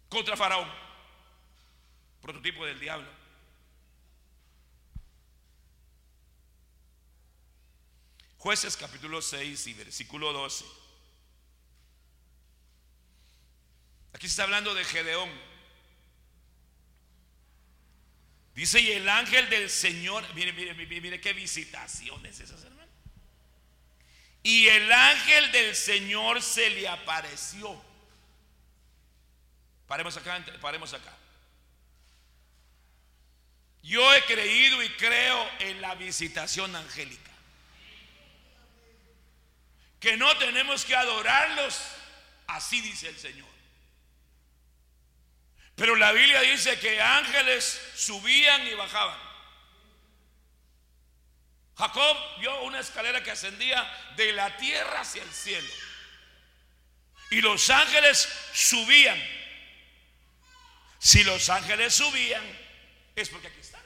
contra 0.08 0.38
Faraón, 0.38 0.72
prototipo 2.22 2.64
del 2.64 2.80
diablo. 2.80 3.15
Jueces 8.38 8.76
capítulo 8.76 9.22
6 9.22 9.66
y 9.66 9.74
versículo 9.74 10.32
12. 10.32 10.64
Aquí 14.12 14.26
se 14.26 14.32
está 14.32 14.44
hablando 14.44 14.74
de 14.74 14.84
Gedeón. 14.84 15.30
Dice, 18.54 18.80
y 18.80 18.92
el 18.92 19.06
ángel 19.08 19.50
del 19.50 19.68
Señor, 19.68 20.24
mire, 20.34 20.52
mire, 20.54 20.72
mire, 20.72 21.00
mire 21.02 21.20
qué 21.20 21.34
visitaciones 21.34 22.40
esas, 22.40 22.64
hermanos. 22.64 22.88
Y 24.42 24.68
el 24.68 24.90
ángel 24.90 25.52
del 25.52 25.76
Señor 25.76 26.40
se 26.40 26.70
le 26.70 26.88
apareció. 26.88 27.78
Paremos 29.86 30.16
acá, 30.16 30.42
paremos 30.60 30.94
acá. 30.94 31.14
Yo 33.82 34.14
he 34.14 34.22
creído 34.24 34.82
y 34.82 34.88
creo 34.90 35.48
en 35.60 35.80
la 35.80 35.94
visitación 35.94 36.74
angélica. 36.74 37.35
Que 40.00 40.16
no 40.16 40.36
tenemos 40.38 40.84
que 40.84 40.94
adorarlos, 40.94 41.80
así 42.46 42.80
dice 42.80 43.08
el 43.08 43.18
Señor. 43.18 43.56
Pero 45.74 45.94
la 45.96 46.12
Biblia 46.12 46.40
dice 46.40 46.78
que 46.78 47.00
ángeles 47.00 47.80
subían 47.94 48.66
y 48.66 48.74
bajaban. 48.74 49.26
Jacob 51.76 52.16
vio 52.40 52.62
una 52.62 52.80
escalera 52.80 53.22
que 53.22 53.30
ascendía 53.30 53.84
de 54.16 54.32
la 54.32 54.56
tierra 54.56 55.00
hacia 55.00 55.22
el 55.22 55.30
cielo. 55.30 55.68
Y 57.30 57.42
los 57.42 57.68
ángeles 57.68 58.26
subían. 58.54 59.22
Si 60.98 61.22
los 61.24 61.50
ángeles 61.50 61.94
subían, 61.94 62.42
es 63.14 63.28
porque 63.28 63.48
aquí 63.48 63.60
están. 63.60 63.82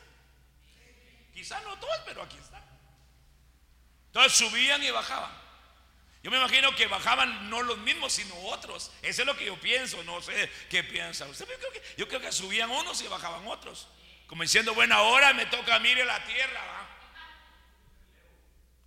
Quizá 1.34 1.60
no 1.62 1.76
todos, 1.78 2.00
pero 2.06 2.22
aquí 2.22 2.36
están. 2.38 2.62
Entonces 4.06 4.38
subían 4.38 4.82
y 4.84 4.90
bajaban. 4.90 5.39
Yo 6.22 6.30
me 6.30 6.36
imagino 6.36 6.74
que 6.76 6.86
bajaban 6.86 7.48
no 7.48 7.62
los 7.62 7.78
mismos, 7.78 8.12
sino 8.12 8.34
otros. 8.46 8.90
Eso 9.00 9.22
es 9.22 9.26
lo 9.26 9.36
que 9.36 9.46
yo 9.46 9.58
pienso, 9.58 10.02
no 10.04 10.20
sé 10.20 10.50
qué 10.68 10.84
piensa 10.84 11.26
usted. 11.26 11.48
Yo 11.48 11.58
creo 11.58 11.72
que, 11.72 11.82
yo 11.96 12.08
creo 12.08 12.20
que 12.20 12.30
subían 12.30 12.70
unos 12.70 13.00
y 13.00 13.08
bajaban 13.08 13.46
otros. 13.46 13.88
Como 14.26 14.42
diciendo, 14.42 14.74
bueno, 14.74 14.94
ahora 14.94 15.32
me 15.32 15.46
toca 15.46 15.78
mí 15.78 15.94
la 15.94 16.22
tierra. 16.24 16.60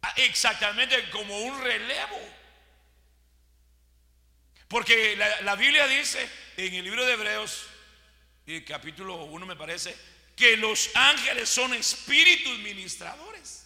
Ah, 0.04 0.14
exactamente 0.18 1.10
como 1.10 1.40
un 1.40 1.60
relevo. 1.62 2.20
Porque 4.68 5.16
la, 5.16 5.56
Biblia 5.56 5.88
dice 5.88 6.30
en 6.58 6.74
el 6.76 6.84
libro 6.84 7.06
de 7.06 7.14
Hebreos, 7.14 7.66
capítulo 8.68 9.24
1 9.26 9.46
me 9.46 9.56
parece, 9.56 9.96
que 10.36 10.58
los 10.58 10.90
ángeles 10.96 11.50
son 11.50 11.74
espíritus 11.74 12.60
ministradores 12.60 13.63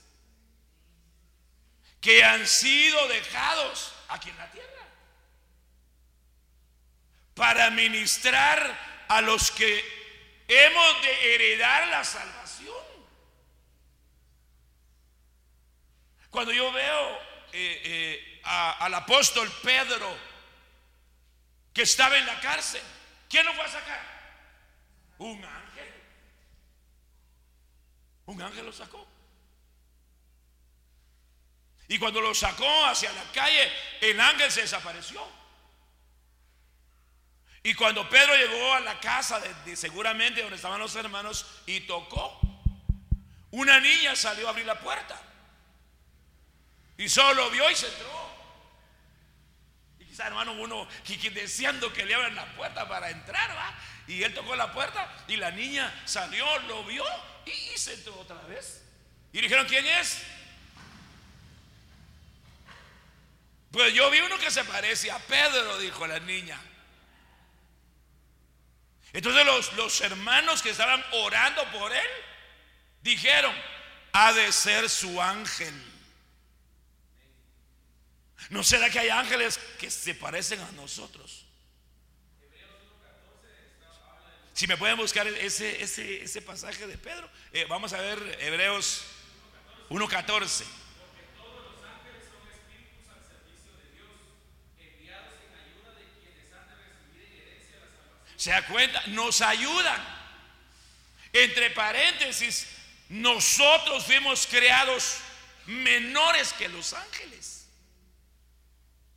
que 2.01 2.23
han 2.23 2.45
sido 2.47 3.07
dejados 3.07 3.93
aquí 4.09 4.29
en 4.29 4.37
la 4.37 4.51
tierra 4.51 4.67
para 7.33 7.69
ministrar 7.69 9.05
a 9.07 9.21
los 9.21 9.51
que 9.51 10.43
hemos 10.47 11.01
de 11.01 11.35
heredar 11.35 11.87
la 11.87 12.03
salvación. 12.03 12.75
Cuando 16.29 16.51
yo 16.51 16.71
veo 16.71 17.17
eh, 17.53 17.81
eh, 17.85 18.41
al 18.43 18.93
apóstol 18.93 19.51
Pedro 19.63 20.15
que 21.73 21.83
estaba 21.83 22.17
en 22.17 22.25
la 22.25 22.39
cárcel, 22.39 22.81
¿quién 23.29 23.45
lo 23.45 23.53
fue 23.53 23.63
a 23.63 23.69
sacar? 23.69 24.17
Un 25.19 25.43
ángel. 25.43 25.93
Un 28.25 28.41
ángel 28.41 28.65
lo 28.65 28.73
sacó. 28.73 29.16
Y 31.87 31.97
cuando 31.97 32.19
lo 32.19 32.33
sacó 32.35 32.85
hacia 32.85 33.11
la 33.13 33.23
calle, 33.31 33.71
el 34.01 34.19
ángel 34.19 34.51
se 34.51 34.61
desapareció. 34.61 35.25
Y 37.63 37.73
cuando 37.73 38.09
Pedro 38.09 38.35
llegó 38.35 38.73
a 38.73 38.79
la 38.81 38.99
casa, 38.99 39.39
de, 39.39 39.75
seguramente 39.75 40.41
donde 40.41 40.55
estaban 40.55 40.79
los 40.79 40.95
hermanos, 40.95 41.45
y 41.65 41.81
tocó, 41.81 42.39
una 43.51 43.79
niña 43.79 44.15
salió 44.15 44.47
a 44.47 44.51
abrir 44.51 44.65
la 44.65 44.79
puerta. 44.79 45.19
Y 46.97 47.07
solo 47.09 47.49
vio 47.51 47.69
y 47.69 47.75
se 47.75 47.87
entró. 47.87 48.31
Y 49.99 50.05
quizá 50.05 50.27
hermano 50.27 50.53
uno 50.53 50.87
deseando 51.33 51.93
que 51.93 52.05
le 52.05 52.15
abran 52.15 52.35
la 52.35 52.53
puerta 52.55 52.87
para 52.87 53.09
entrar, 53.09 53.55
¿va? 53.55 53.77
Y 54.07 54.23
él 54.23 54.33
tocó 54.33 54.55
la 54.55 54.71
puerta 54.71 55.25
y 55.27 55.35
la 55.35 55.51
niña 55.51 55.93
salió, 56.05 56.45
lo 56.59 56.83
vio 56.85 57.03
y 57.45 57.77
se 57.77 57.93
entró 57.93 58.17
otra 58.19 58.41
vez. 58.43 58.83
Y 59.31 59.41
dijeron, 59.41 59.67
¿quién 59.67 59.85
es? 59.85 60.23
Pues 63.71 63.93
yo 63.93 64.09
vi 64.09 64.19
uno 64.19 64.37
que 64.39 64.49
se 64.49 64.63
parece 64.63 65.11
a 65.11 65.19
Pedro, 65.19 65.77
dijo 65.79 66.07
la 66.07 66.19
niña. 66.19 66.59
Entonces 69.13 69.45
los, 69.45 69.73
los 69.73 70.01
hermanos 70.01 70.61
que 70.61 70.69
estaban 70.69 71.03
orando 71.11 71.69
por 71.71 71.91
él 71.91 72.07
dijeron, 73.01 73.53
ha 74.13 74.33
de 74.33 74.51
ser 74.51 74.89
su 74.89 75.21
ángel. 75.21 75.73
¿No 78.49 78.63
será 78.63 78.89
que 78.89 78.99
hay 78.99 79.09
ángeles 79.09 79.59
que 79.79 79.91
se 79.91 80.15
parecen 80.15 80.59
a 80.61 80.71
nosotros? 80.71 81.45
Si 84.53 84.65
me 84.65 84.75
pueden 84.77 84.97
buscar 84.97 85.27
ese, 85.27 85.83
ese, 85.83 86.23
ese 86.23 86.41
pasaje 86.41 86.87
de 86.87 86.97
Pedro, 86.97 87.29
eh, 87.53 87.65
vamos 87.69 87.93
a 87.93 88.01
ver 88.01 88.37
Hebreos 88.41 89.03
1.14. 89.89 90.65
¿Se 98.37 98.51
da 98.51 98.65
cuenta? 98.67 99.01
Nos 99.07 99.41
ayudan. 99.41 100.01
Entre 101.33 101.71
paréntesis, 101.71 102.67
nosotros 103.09 104.05
fuimos 104.05 104.47
creados 104.47 105.17
menores 105.65 106.53
que 106.53 106.69
los 106.69 106.93
ángeles. 106.93 107.67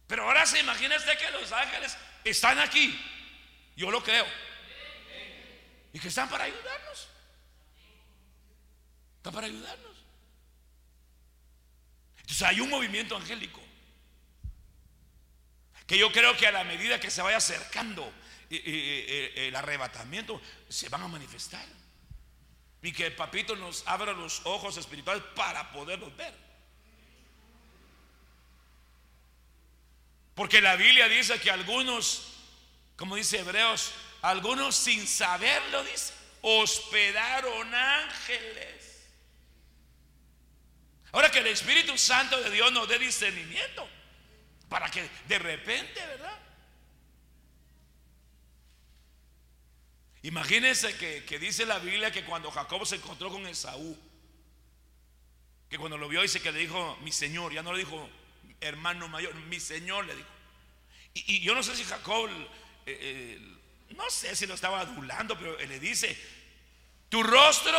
Pero 0.07 0.25
ahora 0.25 0.45
se 0.47 0.59
imagina 0.59 0.97
usted 0.97 1.17
que 1.19 1.31
los 1.31 1.53
ángeles 1.53 1.97
están 2.25 2.59
aquí. 2.59 2.99
Yo 3.77 3.91
lo 3.91 4.03
creo. 4.03 4.27
Y 5.93 6.01
que 6.01 6.09
están 6.09 6.29
para 6.29 6.45
ayudarnos. 6.45 7.09
Están 9.19 9.35
para 9.35 9.47
ayudarnos. 9.47 9.97
Entonces 12.21 12.43
hay 12.43 12.61
un 12.61 12.71
movimiento 12.71 13.17
angélico. 13.17 13.61
Que 15.87 15.99
yo 15.99 16.11
creo 16.11 16.37
que 16.37 16.47
a 16.47 16.53
la 16.53 16.65
medida 16.65 16.99
que 16.99 17.11
se 17.11 17.21
vaya 17.21 17.37
acercando 17.37 18.13
el 18.51 19.55
arrebatamiento, 19.55 20.41
se 20.69 20.89
van 20.89 21.03
a 21.03 21.09
manifestar. 21.09 21.65
Y 22.83 22.93
que 22.93 23.07
el 23.07 23.15
papito 23.15 23.57
nos 23.57 23.87
abra 23.87 24.13
los 24.13 24.41
ojos 24.45 24.77
espirituales 24.77 25.23
para 25.35 25.71
poderlos 25.71 26.17
ver. 26.17 26.35
Porque 30.35 30.61
la 30.61 30.77
Biblia 30.77 31.09
dice 31.09 31.39
que 31.39 31.51
algunos, 31.51 32.33
como 32.97 33.17
dice 33.17 33.41
Hebreos, 33.41 33.93
algunos 34.23 34.75
sin 34.75 35.07
saberlo, 35.07 35.85
dice, 35.85 36.15
hospedaron 36.43 37.75
ángeles. 37.75 39.07
Ahora 41.13 41.31
que 41.31 41.41
el 41.41 41.49
Espíritu 41.49 41.99
Santo 41.99 42.41
de 42.41 42.51
Dios 42.51 42.73
nos 42.73 42.89
dé 42.89 42.99
discernimiento, 42.99 43.87
para 44.69 44.89
que 44.91 45.09
de 45.27 45.39
repente, 45.39 46.07
¿verdad? 46.07 46.39
Imagínense 50.23 50.97
que, 50.97 51.39
dice 51.39 51.65
la 51.65 51.79
Biblia 51.79 52.11
que 52.11 52.25
cuando 52.25 52.51
Jacob 52.51 52.87
se 52.87 52.97
encontró 52.97 53.31
con 53.31 53.47
Esaú, 53.47 53.99
que 55.69 55.79
cuando 55.79 55.97
lo 55.97 56.09
vio 56.09 56.21
dice 56.21 56.43
que 56.43 56.53
le 56.53 56.59
dijo 56.59 56.99
mi 57.03 57.13
señor, 57.13 57.53
ya 57.53 57.63
no 57.63 57.73
le 57.73 57.79
dijo 57.79 58.09
hermano 58.61 59.09
mayor, 59.09 59.35
mi 59.35 59.59
señor 59.59 60.05
le 60.05 60.17
dijo. 60.17 60.29
Y, 61.15 61.41
yo 61.41 61.55
no 61.55 61.63
sé 61.63 61.75
si 61.75 61.85
Jacob, 61.85 62.29
eh, 62.29 62.39
eh, 62.87 63.57
no 63.91 64.11
sé 64.11 64.37
si 64.37 64.47
lo 64.47 64.55
estaba 64.55 64.81
adulando, 64.81 65.39
pero 65.39 65.57
le 65.57 65.81
dice, 65.81 66.17
tu 67.09 67.23
rostro 67.23 67.79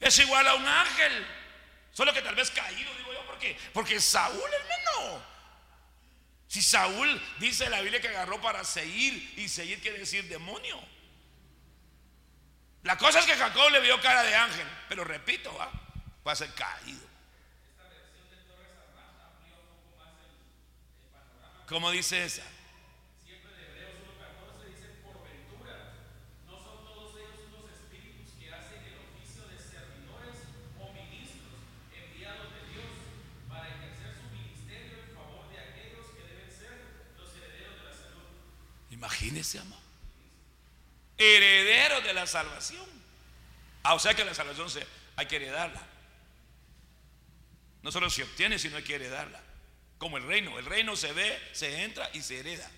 es 0.00 0.18
igual 0.20 0.48
a 0.48 0.54
un 0.54 0.66
ángel, 0.66 1.26
solo 1.92 2.14
que 2.14 2.22
tal 2.22 2.34
vez 2.34 2.50
caído, 2.50 2.90
digo 2.96 3.12
yo, 3.12 3.26
porque, 3.26 3.58
porque 3.74 4.00
Saúl, 4.00 4.40
hermano, 4.40 5.22
si 6.50 6.62
Saúl 6.62 7.22
dice 7.38 7.70
la 7.70 7.80
Biblia 7.80 8.00
que 8.00 8.08
agarró 8.08 8.40
para 8.40 8.64
seguir 8.64 9.34
y 9.36 9.48
seguir 9.48 9.80
quiere 9.80 10.00
decir 10.00 10.28
demonio. 10.28 10.80
La 12.82 12.98
cosa 12.98 13.20
es 13.20 13.26
que 13.26 13.36
Jacob 13.36 13.70
le 13.70 13.78
vio 13.78 14.00
cara 14.00 14.24
de 14.24 14.34
ángel, 14.34 14.66
pero 14.88 15.04
repito, 15.04 15.54
va, 15.54 15.70
va 16.26 16.32
a 16.32 16.34
ser 16.34 16.52
caído. 16.54 17.06
¿Cómo 21.68 21.92
dice 21.92 22.24
esa? 22.24 22.42
Imagínese, 39.30 39.60
amado. 39.60 39.80
Heredero 41.16 42.00
de 42.00 42.12
la 42.12 42.26
salvación. 42.26 42.86
Ah, 43.84 43.94
o 43.94 43.98
sea 44.00 44.12
que 44.14 44.24
la 44.24 44.34
salvación 44.34 44.68
se, 44.68 44.84
hay 45.14 45.26
que 45.26 45.36
heredarla. 45.36 45.80
No 47.82 47.92
solo 47.92 48.10
se 48.10 48.24
obtiene, 48.24 48.58
sino 48.58 48.76
hay 48.76 48.82
que 48.82 48.96
heredarla. 48.96 49.40
Como 49.98 50.16
el 50.16 50.24
reino. 50.24 50.58
El 50.58 50.66
reino 50.66 50.96
se 50.96 51.12
ve, 51.12 51.40
se 51.52 51.84
entra 51.84 52.10
y 52.12 52.22
se 52.22 52.40
hereda. 52.40 52.68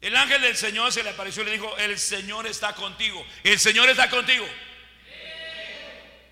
El 0.00 0.16
ángel 0.16 0.42
del 0.42 0.56
Señor 0.56 0.92
se 0.92 1.04
le 1.04 1.10
apareció 1.10 1.42
y 1.42 1.46
le 1.46 1.52
dijo, 1.52 1.76
el 1.78 1.96
Señor 1.96 2.48
está 2.48 2.74
contigo. 2.74 3.24
El 3.44 3.60
Señor 3.60 3.88
está 3.88 4.10
contigo. 4.10 4.46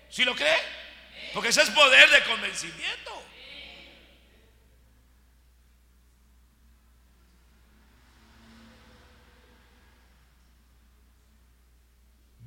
¿Sí 0.09 0.25
lo 0.25 0.35
cree? 0.35 0.57
Porque 1.33 1.49
ese 1.49 1.61
es 1.61 1.69
poder 1.69 2.09
de 2.09 2.21
convencimiento. 2.25 3.10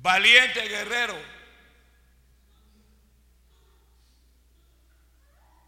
Valiente 0.05 0.61
guerrero. 0.67 1.19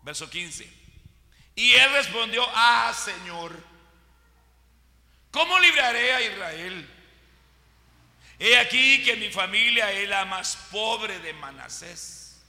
Verso 0.03 0.29
15. 0.29 0.71
Y 1.55 1.73
él 1.73 1.91
respondió, 1.93 2.47
ah, 2.53 2.93
Señor, 2.93 3.51
¿cómo 5.31 5.57
libraré 5.59 6.13
a 6.13 6.21
Israel? 6.21 6.87
He 8.37 8.59
aquí 8.59 9.03
que 9.03 9.15
mi 9.15 9.31
familia 9.31 9.91
es 9.91 10.07
la 10.07 10.23
más 10.25 10.55
pobre 10.71 11.17
de 11.19 11.33
Manasés. 11.33 12.39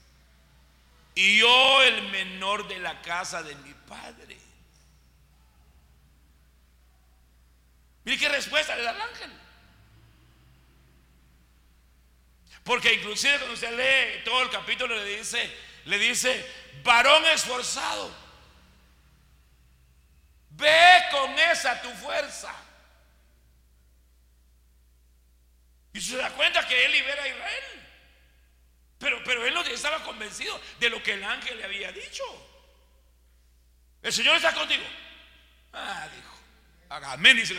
Y 1.15 1.39
yo 1.39 1.81
el 1.81 2.07
menor 2.11 2.67
de 2.67 2.77
la 2.77 3.01
casa 3.01 3.41
de 3.41 3.55
mi 3.55 3.73
padre. 3.73 4.37
Mire 8.05 8.19
qué 8.19 8.29
respuesta 8.29 8.75
le 8.75 8.83
da 8.83 8.91
el 8.91 9.01
ángel. 9.01 9.48
Porque 12.69 12.93
inclusive 12.93 13.35
cuando 13.37 13.55
usted 13.55 13.75
lee 13.75 14.23
todo 14.23 14.43
el 14.43 14.51
capítulo 14.51 14.95
le 14.95 15.17
dice, 15.17 15.57
le 15.85 15.97
dice, 15.97 16.47
varón 16.83 17.25
esforzado, 17.25 18.15
ve 20.51 21.03
con 21.09 21.31
esa 21.39 21.81
tu 21.81 21.89
fuerza. 21.93 22.53
Y 25.93 25.99
se 25.99 26.15
da 26.17 26.29
cuenta 26.29 26.67
que 26.67 26.85
él 26.85 26.91
libera 26.91 27.23
a 27.23 27.27
Israel. 27.27 27.87
Pero, 28.99 29.23
pero 29.23 29.47
él 29.47 29.53
no 29.55 29.61
estaba 29.61 30.03
convencido 30.03 30.61
de 30.79 30.91
lo 30.91 31.01
que 31.01 31.13
el 31.13 31.23
ángel 31.23 31.57
le 31.57 31.63
había 31.63 31.91
dicho. 31.91 32.23
El 34.03 34.13
Señor 34.13 34.35
está 34.35 34.53
contigo. 34.53 34.85
Ah, 35.73 36.07
dijo. 36.15 36.39
Amén, 36.89 37.35
dice. 37.35 37.55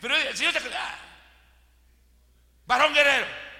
Pero 0.00 0.16
el 0.16 0.36
Señor 0.36 0.48
está 0.48 0.60
contigo. 0.60 0.82
Ah, 0.84 0.98
varón 2.66 2.92
guerrero. 2.92 3.51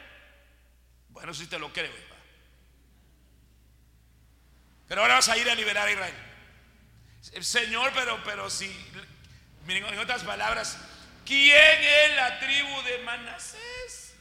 Bueno, 1.12 1.32
si 1.32 1.46
te 1.46 1.58
lo 1.58 1.72
creo. 1.72 1.92
Pero 4.88 5.00
ahora 5.00 5.14
vas 5.14 5.28
a 5.28 5.36
ir 5.36 5.48
a 5.48 5.54
liberar 5.54 5.88
a 5.88 5.92
Israel. 5.92 6.14
Señor, 7.40 7.92
pero, 7.94 8.22
pero 8.24 8.50
si, 8.50 8.66
miren, 9.64 9.86
en 9.86 9.98
otras 9.98 10.24
palabras, 10.24 10.76
¿quién 11.24 11.56
es 11.56 12.16
la 12.16 12.38
tribu 12.40 12.82
de 12.82 12.98
Manasés? 12.98 14.14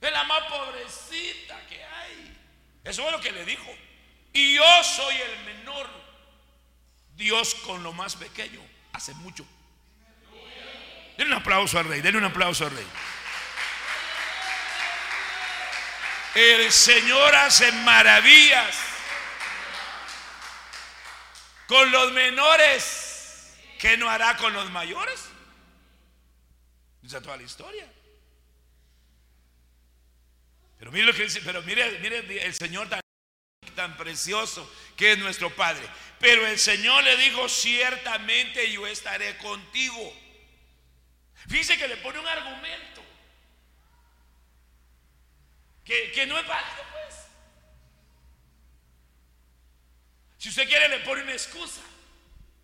Es 0.00 0.12
la 0.12 0.24
más 0.24 0.42
pobrecita 0.44 1.66
que 1.66 1.82
hay. 1.82 2.38
Eso 2.84 3.04
es 3.06 3.12
lo 3.12 3.20
que 3.20 3.32
le 3.32 3.44
dijo. 3.44 3.70
Y 4.32 4.54
yo 4.54 4.84
soy 4.84 5.16
el 5.16 5.44
menor. 5.44 5.88
Dios 7.16 7.54
con 7.56 7.82
lo 7.82 7.92
más 7.92 8.14
pequeño 8.14 8.60
hace 8.92 9.12
mucho. 9.14 9.46
Denle 11.16 11.34
un 11.34 11.40
aplauso 11.40 11.78
al 11.78 11.86
rey, 11.86 12.02
denle 12.02 12.18
un 12.18 12.24
aplauso 12.24 12.66
al 12.66 12.76
rey. 12.76 12.86
El 16.36 16.70
Señor 16.70 17.34
hace 17.34 17.72
maravillas 17.72 18.76
con 21.66 21.90
los 21.90 22.12
menores. 22.12 23.54
¿Qué 23.78 23.96
no 23.96 24.10
hará 24.10 24.36
con 24.36 24.52
los 24.52 24.70
mayores? 24.70 25.30
Dice 27.00 27.22
toda 27.22 27.38
la 27.38 27.42
historia. 27.42 27.90
Pero 30.78 30.92
mire 30.92 31.06
lo 31.06 31.14
que 31.14 31.22
dice, 31.22 31.40
pero 31.42 31.62
mire, 31.62 31.98
mire 32.00 32.44
el 32.44 32.54
Señor 32.54 32.90
tan, 32.90 33.00
tan 33.74 33.96
precioso 33.96 34.70
que 34.94 35.12
es 35.12 35.18
nuestro 35.18 35.48
Padre. 35.56 35.88
Pero 36.20 36.46
el 36.46 36.58
Señor 36.58 37.02
le 37.02 37.16
dijo, 37.16 37.48
ciertamente 37.48 38.70
yo 38.70 38.86
estaré 38.86 39.38
contigo. 39.38 40.14
Fíjese 41.48 41.78
que 41.78 41.88
le 41.88 41.96
pone 41.96 42.18
un 42.18 42.28
argumento 42.28 42.95
que, 45.86 46.26
no 46.26 46.36
es 46.38 46.46
válido, 46.46 46.82
pues. 46.92 47.14
Si 50.36 50.48
usted 50.48 50.66
quiere, 50.66 50.88
le 50.88 50.98
pone 51.00 51.22
una 51.22 51.32
excusa. 51.32 51.80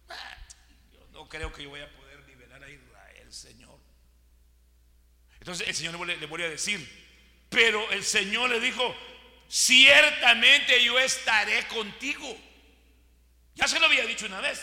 Ah, 0.09 0.37
yo 0.93 1.07
no 1.13 1.29
creo 1.29 1.53
que 1.53 1.63
yo 1.63 1.71
voy 1.71 1.81
a 1.81 1.93
poder 1.93 2.27
nivelar 2.27 2.63
a 2.65 2.69
Israel, 2.69 3.33
Señor. 3.33 3.79
Entonces 5.39 5.69
el 5.69 5.75
Señor 5.75 6.07
le, 6.07 6.17
le 6.17 6.27
vuelve 6.27 6.47
a 6.47 6.51
decir, 6.51 6.81
pero 7.49 7.91
el 7.93 8.05
Señor 8.05 8.51
le 8.51 8.59
dijo, 8.59 8.95
ciertamente 9.49 10.83
yo 10.85 10.99
estaré 10.99 11.67
contigo. 11.69 12.37
Ya 13.55 13.69
se 13.69 13.79
lo 13.79 13.87
había 13.87 14.05
dicho 14.05 14.27
una 14.27 14.41
vez. 14.41 14.61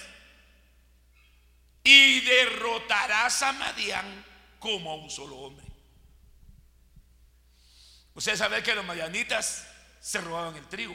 Y 1.84 2.20
derrotarás 2.22 3.42
a 3.42 3.54
Madián 3.54 4.26
como 4.60 4.92
a 4.92 4.96
un 4.96 5.10
solo 5.10 5.38
hombre. 5.38 5.69
Ustedes 8.20 8.40
saben 8.40 8.62
que 8.62 8.76
los 8.76 8.84
madianitas 8.84 9.66
se 10.02 10.20
robaban 10.20 10.54
el 10.58 10.68
trigo. 10.68 10.94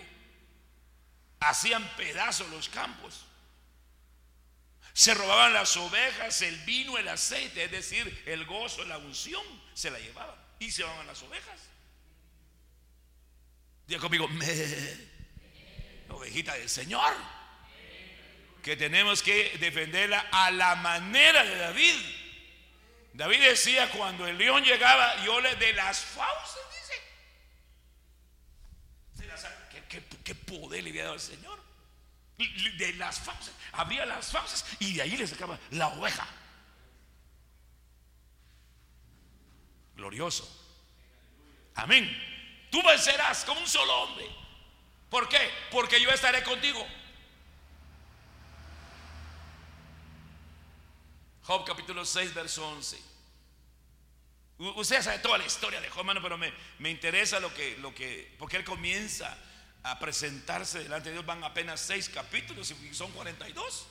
Hacían 1.40 1.82
pedazos 1.96 2.50
los 2.50 2.68
campos. 2.68 3.24
Se 4.92 5.14
robaban 5.14 5.54
las 5.54 5.74
ovejas, 5.78 6.42
el 6.42 6.54
vino, 6.66 6.98
el 6.98 7.08
aceite, 7.08 7.64
es 7.64 7.70
decir, 7.70 8.22
el 8.26 8.44
gozo, 8.44 8.84
la 8.84 8.98
unción, 8.98 9.42
se 9.72 9.90
la 9.90 9.98
llevaban 9.98 10.36
y 10.58 10.70
se 10.70 10.82
llevaban 10.82 11.06
las 11.06 11.22
ovejas. 11.22 11.62
Diga 13.86 14.00
conmigo, 14.00 14.28
ovejita 16.10 16.52
del 16.56 16.68
Señor, 16.68 17.14
que 18.62 18.76
tenemos 18.76 19.22
que 19.22 19.56
defenderla 19.58 20.28
a 20.30 20.50
la 20.50 20.74
manera 20.76 21.42
de 21.42 21.56
David. 21.56 21.96
David 23.14 23.40
decía 23.40 23.88
cuando 23.88 24.26
el 24.26 24.36
león 24.36 24.62
llegaba, 24.62 25.24
yo 25.24 25.40
le 25.40 25.56
de 25.56 25.72
las 25.72 26.00
fauces, 26.00 26.60
dice. 26.80 27.14
¿Qué, 29.88 30.02
qué, 30.24 30.34
poder 30.60 30.82
le 30.82 30.90
había 30.90 31.04
dado 31.04 31.14
el 31.14 31.20
Señor? 31.20 31.62
De 32.36 32.92
las 32.94 33.20
fauces, 33.20 33.54
abría 33.72 34.04
las 34.04 34.32
fauces 34.32 34.64
y 34.80 34.94
de 34.94 35.02
ahí 35.02 35.16
le 35.16 35.26
sacaba 35.26 35.58
la 35.70 35.88
oveja. 35.88 36.26
Glorioso. 39.94 40.48
Amén. 41.76 42.10
Tú 42.70 42.82
vencerás 42.82 43.44
como 43.44 43.60
un 43.60 43.68
solo 43.68 43.92
hombre. 44.02 44.28
¿Por 45.08 45.28
qué? 45.28 45.38
Porque 45.70 46.00
yo 46.00 46.10
estaré 46.10 46.42
contigo. 46.42 46.84
Job 51.42 51.64
capítulo 51.64 52.04
6, 52.04 52.34
verso 52.34 52.66
11. 52.66 53.14
Usted 54.58 55.02
sabe 55.02 55.18
toda 55.18 55.38
la 55.38 55.46
historia 55.46 55.80
de 55.80 55.88
Job, 55.88 56.00
hermano, 56.00 56.22
pero 56.22 56.38
me, 56.38 56.52
me 56.78 56.90
interesa 56.90 57.38
lo 57.38 57.52
que, 57.52 57.76
lo 57.78 57.94
que, 57.94 58.34
porque 58.38 58.56
él 58.56 58.64
comienza 58.64 59.36
a 59.84 59.98
presentarse 59.98 60.80
delante 60.80 61.10
de 61.10 61.14
Dios. 61.14 61.26
Van 61.26 61.44
apenas 61.44 61.80
seis 61.80 62.08
capítulos 62.08 62.70
y 62.70 62.94
son 62.94 63.12
42. 63.12 63.86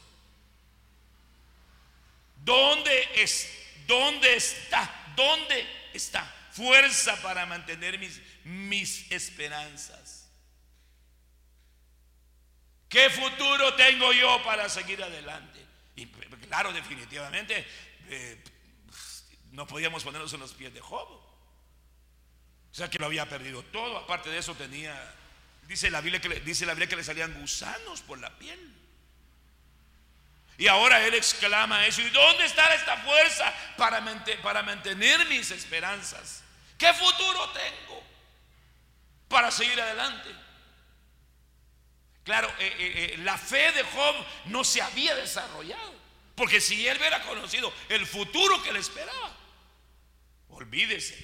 ¿Dónde 2.44 3.10
es? 3.16 3.50
¿Dónde 3.88 4.36
está? 4.36 5.14
¿Dónde 5.16 5.66
está? 5.94 6.24
Fuerza 6.52 7.20
para 7.22 7.46
mantener 7.46 7.98
mis, 7.98 8.22
mis 8.44 9.12
esperanzas. 9.12 10.30
¿Qué 12.90 13.10
futuro 13.10 13.74
tengo 13.76 14.14
yo 14.14 14.44
para 14.44 14.70
seguir 14.70 15.02
adelante? 15.02 15.60
Y 15.96 16.06
claro, 16.08 16.72
definitivamente, 16.74 17.66
eh, 18.10 18.44
no 19.52 19.66
podíamos 19.66 20.04
ponernos 20.04 20.32
en 20.34 20.40
los 20.40 20.54
pies 20.54 20.74
de 20.74 20.80
Job. 20.82 21.08
O 21.08 22.76
sea 22.76 22.90
que 22.90 23.00
lo 23.00 23.06
había 23.06 23.28
perdido 23.28 23.64
todo. 23.64 23.98
Aparte 23.98 24.30
de 24.30 24.38
eso 24.38 24.54
tenía, 24.56 24.94
dice 25.68 25.90
la 25.90 26.02
Biblia 26.02 26.22
que 26.22 26.30
le, 26.30 26.40
dice 26.42 26.66
la 26.66 26.74
Biblia 26.74 26.90
que 26.90 26.96
le 26.96 27.04
salían 27.04 27.34
gusanos 27.40 28.02
por 28.02 28.20
la 28.20 28.38
piel. 28.38 28.60
Y 30.58 30.68
ahora 30.68 31.06
él 31.06 31.14
exclama 31.16 31.88
eso. 31.88 32.02
¿Y 32.02 32.10
dónde 32.10 32.46
está 32.46 32.74
esta 32.76 32.98
fuerza 32.98 33.54
para, 33.76 34.04
para 34.44 34.64
mantener 34.64 35.26
mis 35.28 35.50
esperanzas? 35.52 36.44
¿Qué 36.78 36.94
futuro 36.94 37.50
tengo? 37.50 38.04
para 39.34 39.50
seguir 39.50 39.82
adelante. 39.82 40.30
Claro, 42.24 42.48
eh, 42.60 42.74
eh, 42.78 42.94
eh, 43.16 43.18
la 43.24 43.38
fe 43.38 43.72
de 43.72 43.84
Job 43.84 44.16
no 44.46 44.64
se 44.64 44.82
había 44.82 45.16
desarrollado. 45.16 45.92
Porque 46.36 46.62
si 46.62 46.88
él 46.88 46.98
hubiera 46.98 47.22
conocido 47.24 47.74
el 47.90 48.06
futuro 48.06 48.62
que 48.64 48.72
le 48.72 48.80
esperaba, 48.80 49.36
olvídese. 50.50 51.18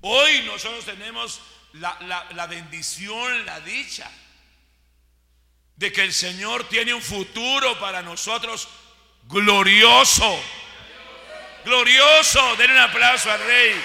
Hoy 0.00 0.42
nosotros 0.42 0.84
tenemos 0.84 1.40
la, 1.80 2.26
la 2.30 2.46
bendición, 2.46 3.46
la 3.46 3.60
dicha 3.60 4.10
de 5.76 5.92
que 5.92 6.02
el 6.02 6.12
Señor 6.12 6.68
tiene 6.68 6.94
un 6.94 7.02
futuro 7.02 7.78
para 7.78 8.02
nosotros 8.02 8.68
glorioso. 9.24 10.42
Glorioso. 11.64 12.56
Den 12.56 12.70
un 12.70 12.78
aplauso 12.78 13.30
al 13.30 13.40
Rey. 13.44 13.82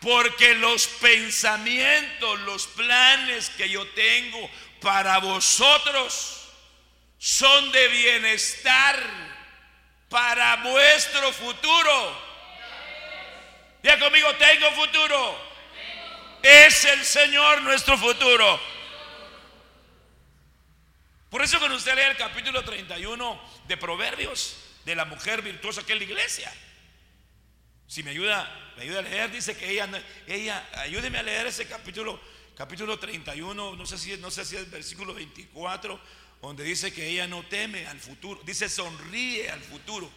Porque 0.00 0.54
los 0.54 0.86
pensamientos, 0.86 2.40
los 2.40 2.66
planes 2.68 3.50
que 3.50 3.68
yo 3.68 3.86
tengo 3.88 4.50
para 4.80 5.18
vosotros 5.18 6.48
son 7.18 7.72
de 7.72 7.88
bienestar 7.88 9.37
para 10.08 10.56
vuestro 10.56 11.32
futuro. 11.32 12.28
Ya 13.82 13.98
conmigo, 13.98 14.28
tengo 14.36 14.70
futuro. 14.72 15.48
Es 16.42 16.84
el 16.84 17.04
Señor 17.04 17.62
nuestro 17.62 17.96
futuro. 17.96 18.60
Por 21.30 21.42
eso 21.42 21.58
cuando 21.58 21.76
usted 21.76 21.94
lee 21.94 22.10
el 22.10 22.16
capítulo 22.16 22.64
31 22.64 23.40
de 23.66 23.76
Proverbios, 23.76 24.56
de 24.84 24.94
la 24.94 25.04
mujer 25.04 25.42
virtuosa 25.42 25.84
que 25.84 25.92
es 25.92 25.98
la 25.98 26.04
iglesia, 26.04 26.52
si 27.86 28.02
me 28.02 28.10
ayuda, 28.10 28.72
me 28.76 28.84
ayuda 28.84 29.00
a 29.00 29.02
leer, 29.02 29.30
dice 29.30 29.56
que 29.56 29.70
ella, 29.70 29.88
ella, 30.26 30.66
ayúdeme 30.74 31.18
a 31.18 31.22
leer 31.22 31.46
ese 31.46 31.66
capítulo, 31.66 32.18
capítulo 32.54 32.98
31, 32.98 33.76
no 33.76 33.86
sé 33.86 33.98
si, 33.98 34.16
no 34.16 34.30
sé 34.30 34.44
si 34.46 34.56
es 34.56 34.70
versículo 34.70 35.12
24, 35.12 36.00
donde 36.40 36.64
dice 36.64 36.92
que 36.92 37.08
ella 37.08 37.26
no 37.26 37.44
teme 37.46 37.86
al 37.86 37.98
futuro, 37.98 38.40
dice 38.44 38.68
sonríe 38.68 39.50
al 39.50 39.60
futuro. 39.60 40.10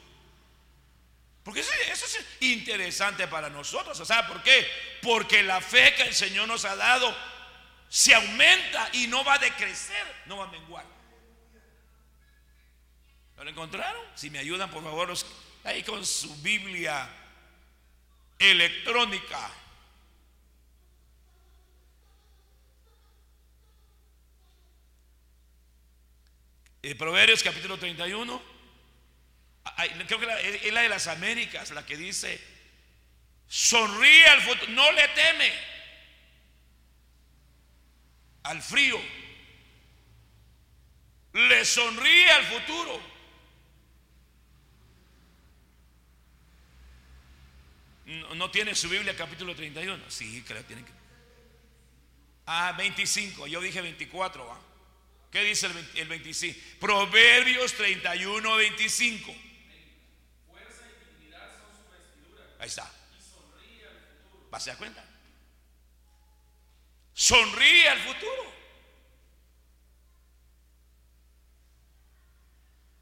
Porque 1.43 1.61
eso, 1.61 1.71
es 1.91 2.25
interesante 2.41 3.27
para 3.27 3.49
nosotros. 3.49 3.97
¿Sabe 4.07 4.27
por 4.27 4.43
qué? 4.43 4.67
Porque 5.01 5.41
la 5.41 5.59
fe 5.59 5.95
que 5.95 6.03
el 6.03 6.13
Señor 6.13 6.47
nos 6.47 6.65
ha 6.65 6.75
dado 6.75 7.15
se 7.89 8.13
aumenta 8.13 8.89
y 8.93 9.07
no 9.07 9.23
va 9.23 9.33
a 9.33 9.39
decrecer, 9.39 10.05
no 10.27 10.37
va 10.37 10.45
a 10.45 10.51
menguar. 10.51 10.85
¿Lo 13.37 13.49
encontraron? 13.49 14.05
Si 14.13 14.29
me 14.29 14.37
ayudan, 14.37 14.69
por 14.69 14.83
favor, 14.83 15.11
ahí 15.63 15.81
con 15.81 16.05
su 16.05 16.33
Biblia 16.43 17.09
electrónica. 18.37 19.51
Proverbios 26.97 27.43
capítulo 27.43 27.77
31, 27.77 28.41
creo 30.07 30.19
que 30.19 30.67
es 30.67 30.73
la 30.73 30.81
de 30.81 30.89
las 30.89 31.05
Américas, 31.05 31.69
la 31.71 31.85
que 31.85 31.95
dice, 31.95 32.41
sonríe 33.47 34.25
al 34.25 34.41
futuro, 34.41 34.71
no 34.71 34.91
le 34.91 35.07
teme 35.09 35.53
al 38.43 38.61
frío, 38.63 38.99
le 41.33 41.63
sonríe 41.65 42.31
al 42.31 42.45
futuro. 42.45 43.11
No, 48.35 48.49
tiene 48.49 48.75
su 48.75 48.89
Biblia 48.89 49.15
capítulo 49.15 49.55
31. 49.55 50.09
Sí, 50.09 50.41
que 50.43 50.53
la 50.53 50.63
tienen 50.63 50.83
que. 50.83 50.91
Ah, 52.47 52.73
25. 52.77 53.47
Yo 53.47 53.61
dije 53.61 53.79
24. 53.81 54.70
¿Qué 55.31 55.43
dice 55.43 55.67
el, 55.67 55.89
el 55.95 56.07
25? 56.09 56.59
Proverbios 56.79 57.73
31, 57.73 58.55
25. 58.55 59.33
Fuerza 60.49 60.83
y 60.85 61.19
dignidad 61.19 61.51
son 61.57 61.71
su. 61.77 62.61
Ahí 62.61 62.67
está. 62.67 62.91
Y 63.17 63.21
sonríe 63.23 63.87
al 63.87 63.97
futuro. 63.97 64.49
¿Vas 64.51 64.67
a 64.67 64.71
dar 64.71 64.77
cuenta? 64.77 65.05
Sonríe 67.13 67.87
al 67.87 67.99
futuro. 67.99 68.51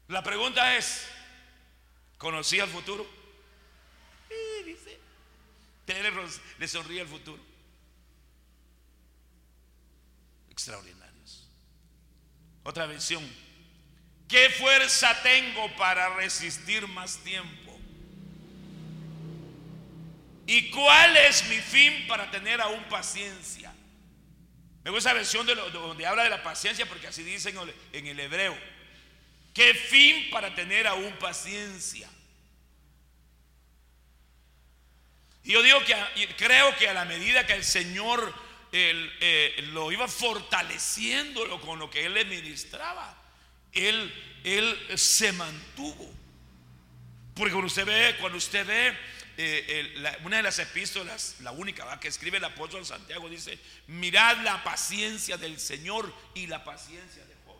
La 0.06 0.22
pregunta 0.22 0.76
es, 0.76 1.06
¿conocía 2.16 2.64
el 2.64 2.70
futuro? 2.70 3.06
Sí, 4.28 4.64
dice. 4.64 4.98
Le 6.58 6.68
sonríe 6.68 7.00
al 7.00 7.08
futuro. 7.08 7.42
Extraordinarios. 10.50 10.99
Otra 12.62 12.86
versión. 12.86 13.26
¿Qué 14.28 14.50
fuerza 14.50 15.20
tengo 15.22 15.74
para 15.76 16.14
resistir 16.16 16.86
más 16.86 17.18
tiempo? 17.18 17.78
¿Y 20.46 20.70
cuál 20.70 21.16
es 21.16 21.48
mi 21.48 21.58
fin 21.58 22.06
para 22.06 22.30
tener 22.30 22.60
aún 22.60 22.82
paciencia? 22.84 23.72
Me 24.82 24.90
gusta 24.90 25.10
esa 25.10 25.16
versión 25.16 25.46
de 25.46 25.54
donde 25.54 26.06
habla 26.06 26.24
de 26.24 26.30
la 26.30 26.42
paciencia 26.42 26.86
porque 26.86 27.06
así 27.06 27.22
dicen 27.22 27.56
en 27.92 28.06
el 28.06 28.18
hebreo. 28.18 28.56
¿Qué 29.52 29.74
fin 29.74 30.30
para 30.30 30.54
tener 30.54 30.86
aún 30.86 31.12
paciencia? 31.18 32.08
Y 35.44 35.52
yo 35.52 35.62
digo 35.62 35.80
que 35.84 35.94
creo 36.36 36.76
que 36.76 36.88
a 36.88 36.94
la 36.94 37.04
medida 37.04 37.46
que 37.46 37.54
el 37.54 37.64
Señor 37.64 38.32
eh, 38.72 39.68
lo 39.72 39.90
iba 39.90 40.06
fortaleciendo 40.06 41.60
con 41.60 41.78
lo 41.78 41.90
que 41.90 42.06
Él 42.06 42.14
le 42.14 42.24
ministraba, 42.24 43.16
Él, 43.72 44.12
él 44.44 44.78
se 44.96 45.32
mantuvo. 45.32 46.12
Porque 47.34 47.52
cuando 47.52 47.68
usted 47.68 47.86
ve, 47.86 48.16
cuando 48.20 48.38
usted 48.38 48.66
ve 48.66 48.96
eh, 49.36 50.18
una 50.24 50.36
de 50.36 50.42
las 50.42 50.58
epístolas, 50.58 51.36
la 51.40 51.52
única 51.52 51.98
que 51.98 52.08
escribe 52.08 52.36
el 52.36 52.44
apóstol 52.44 52.84
Santiago, 52.84 53.28
dice, 53.28 53.58
mirad 53.86 54.38
la 54.38 54.62
paciencia 54.62 55.36
del 55.38 55.58
Señor 55.58 56.14
y 56.34 56.46
la 56.46 56.62
paciencia 56.64 57.24
de 57.24 57.34
Job. 57.46 57.56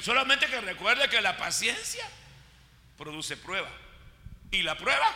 Solamente 0.00 0.46
que 0.46 0.60
recuerde 0.60 1.08
que 1.10 1.20
la 1.20 1.36
paciencia 1.36 2.08
produce 2.96 3.36
prueba. 3.36 3.70
Y 4.50 4.62
la 4.62 4.78
prueba, 4.78 5.14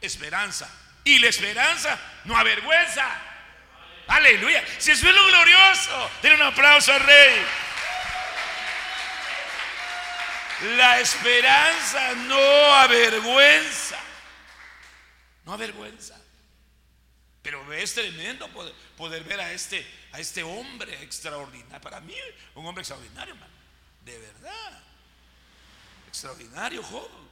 esperanza. 0.00 0.72
Y 1.08 1.18
la 1.20 1.28
esperanza 1.28 1.98
no 2.24 2.36
avergüenza. 2.36 3.02
Aleluya. 4.08 4.62
Si 4.76 4.90
es 4.90 5.02
lo 5.02 5.26
glorioso, 5.26 6.10
den 6.20 6.34
un 6.34 6.42
aplauso 6.42 6.92
al 6.92 7.00
rey. 7.00 7.46
La 10.76 11.00
esperanza 11.00 12.14
no 12.14 12.74
avergüenza. 12.74 13.98
No 15.46 15.54
avergüenza. 15.54 16.20
Pero 17.40 17.72
es 17.72 17.94
tremendo 17.94 18.46
poder, 18.94 19.24
ver 19.24 19.40
a 19.40 19.50
este, 19.50 19.86
a 20.12 20.20
este 20.20 20.42
hombre 20.42 21.02
extraordinario. 21.02 21.80
Para 21.80 22.02
mí, 22.02 22.16
un 22.54 22.66
hombre 22.66 22.82
extraordinario, 22.82 23.32
hermano. 23.32 23.54
De 24.04 24.18
verdad. 24.18 24.82
Extraordinario, 26.08 26.82
joven. 26.82 27.28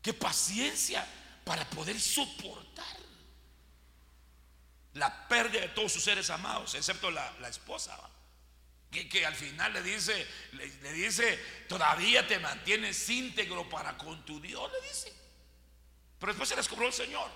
Qué 0.00 0.14
paciencia 0.14 1.04
para 1.44 1.68
poder 1.70 2.00
soportar 2.00 3.02
la 4.94 5.28
pérdida 5.28 5.62
de 5.62 5.68
todos 5.68 5.92
sus 5.92 6.02
seres 6.02 6.28
amados, 6.30 6.74
excepto 6.74 7.10
la, 7.10 7.48
esposa 7.48 7.98
que, 8.90 9.24
al 9.24 9.34
final 9.34 9.72
le 9.72 9.82
dice, 9.82 10.26
le, 10.52 10.92
dice, 10.92 11.38
todavía 11.68 12.26
te 12.26 12.38
mantienes 12.38 13.08
íntegro 13.08 13.68
para 13.68 13.96
con 13.96 14.22
tu 14.24 14.38
Dios, 14.40 14.70
le 14.70 14.88
dice. 14.88 15.12
Pero 16.18 16.32
después 16.32 16.48
se 16.48 16.56
les 16.56 16.68
cobró 16.68 16.86
el 16.88 16.92
Señor, 16.92 17.30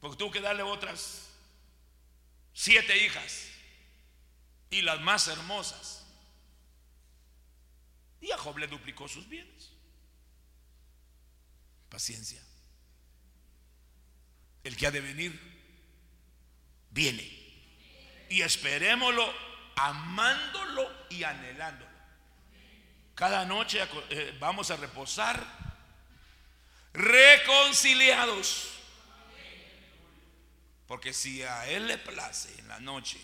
porque 0.00 0.16
tuvo 0.16 0.32
que 0.32 0.40
darle 0.40 0.62
otras 0.62 1.28
siete 2.52 3.04
hijas 3.04 3.44
y 4.70 4.82
las 4.82 5.00
más 5.00 5.28
hermosas. 5.28 6.04
Y 8.20 8.32
a 8.32 8.38
Job 8.38 8.58
le 8.58 8.66
duplicó 8.66 9.06
sus 9.06 9.28
bienes. 9.28 9.70
Paciencia. 11.88 12.47
El 14.68 14.76
que 14.76 14.86
ha 14.86 14.90
de 14.90 15.00
venir, 15.00 15.32
viene. 16.90 17.26
Y 18.28 18.42
esperémoslo 18.42 19.26
amándolo 19.74 21.06
y 21.08 21.22
anhelándolo. 21.22 21.90
Cada 23.14 23.46
noche 23.46 23.80
eh, 24.10 24.36
vamos 24.38 24.70
a 24.70 24.76
reposar 24.76 25.42
reconciliados. 26.92 28.68
Porque 30.86 31.14
si 31.14 31.42
a 31.42 31.66
Él 31.66 31.86
le 31.86 31.96
place 31.96 32.54
en 32.58 32.68
la 32.68 32.78
noche 32.78 33.18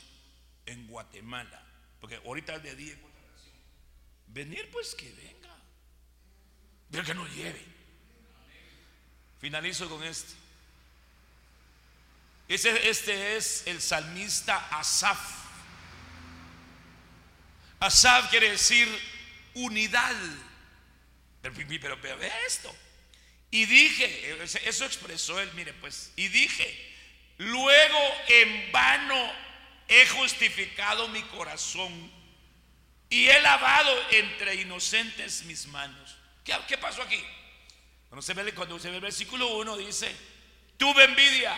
en 0.64 0.87
Guatemala, 0.87 1.62
porque 2.00 2.22
ahorita 2.24 2.54
es 2.54 2.62
de 2.62 2.74
día 2.74 2.96
venir 4.28 4.70
pues 4.72 4.94
que 4.94 5.12
venga, 5.12 5.54
pero 6.90 7.04
que 7.04 7.14
no 7.14 7.26
lleve. 7.28 7.62
Finalizo 9.38 9.90
con 9.90 10.02
este. 10.04 10.43
Este, 12.48 13.37
es 13.37 13.66
el 13.66 13.80
salmista 13.80 14.68
Asaf. 14.70 15.18
Asaf 17.80 18.30
quiere 18.30 18.50
decir 18.50 18.88
unidad. 19.54 20.14
Pero, 21.42 22.00
pero, 22.00 22.22
esto. 22.46 22.74
Y 23.50 23.66
dije, 23.66 24.42
eso 24.64 24.85
expresó 24.85 25.40
él, 25.40 25.50
mire 25.54 25.72
pues, 25.74 26.12
y 26.16 26.28
dije, 26.28 26.94
luego 27.38 27.98
en 28.28 28.72
vano 28.72 29.33
he 29.87 30.07
justificado 30.09 31.07
mi 31.09 31.22
corazón 31.22 32.12
y 33.09 33.28
he 33.28 33.40
lavado 33.42 33.96
entre 34.11 34.57
inocentes 34.57 35.44
mis 35.44 35.66
manos. 35.66 36.16
¿Qué, 36.42 36.78
pasó 36.78 37.02
aquí? 37.02 37.22
Cuando 38.09 38.22
se, 38.22 38.35
ve, 38.35 38.52
cuando 38.54 38.78
se 38.78 38.90
ve 38.90 38.96
el 38.96 39.02
versículo 39.02 39.57
1 39.57 39.76
dice, 39.76 40.14
tuve 40.76 41.04
envidia, 41.04 41.57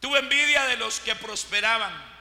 tuve 0.00 0.18
envidia 0.18 0.64
de 0.66 0.76
los 0.76 1.00
que 1.00 1.14
prosperaban 1.16 2.16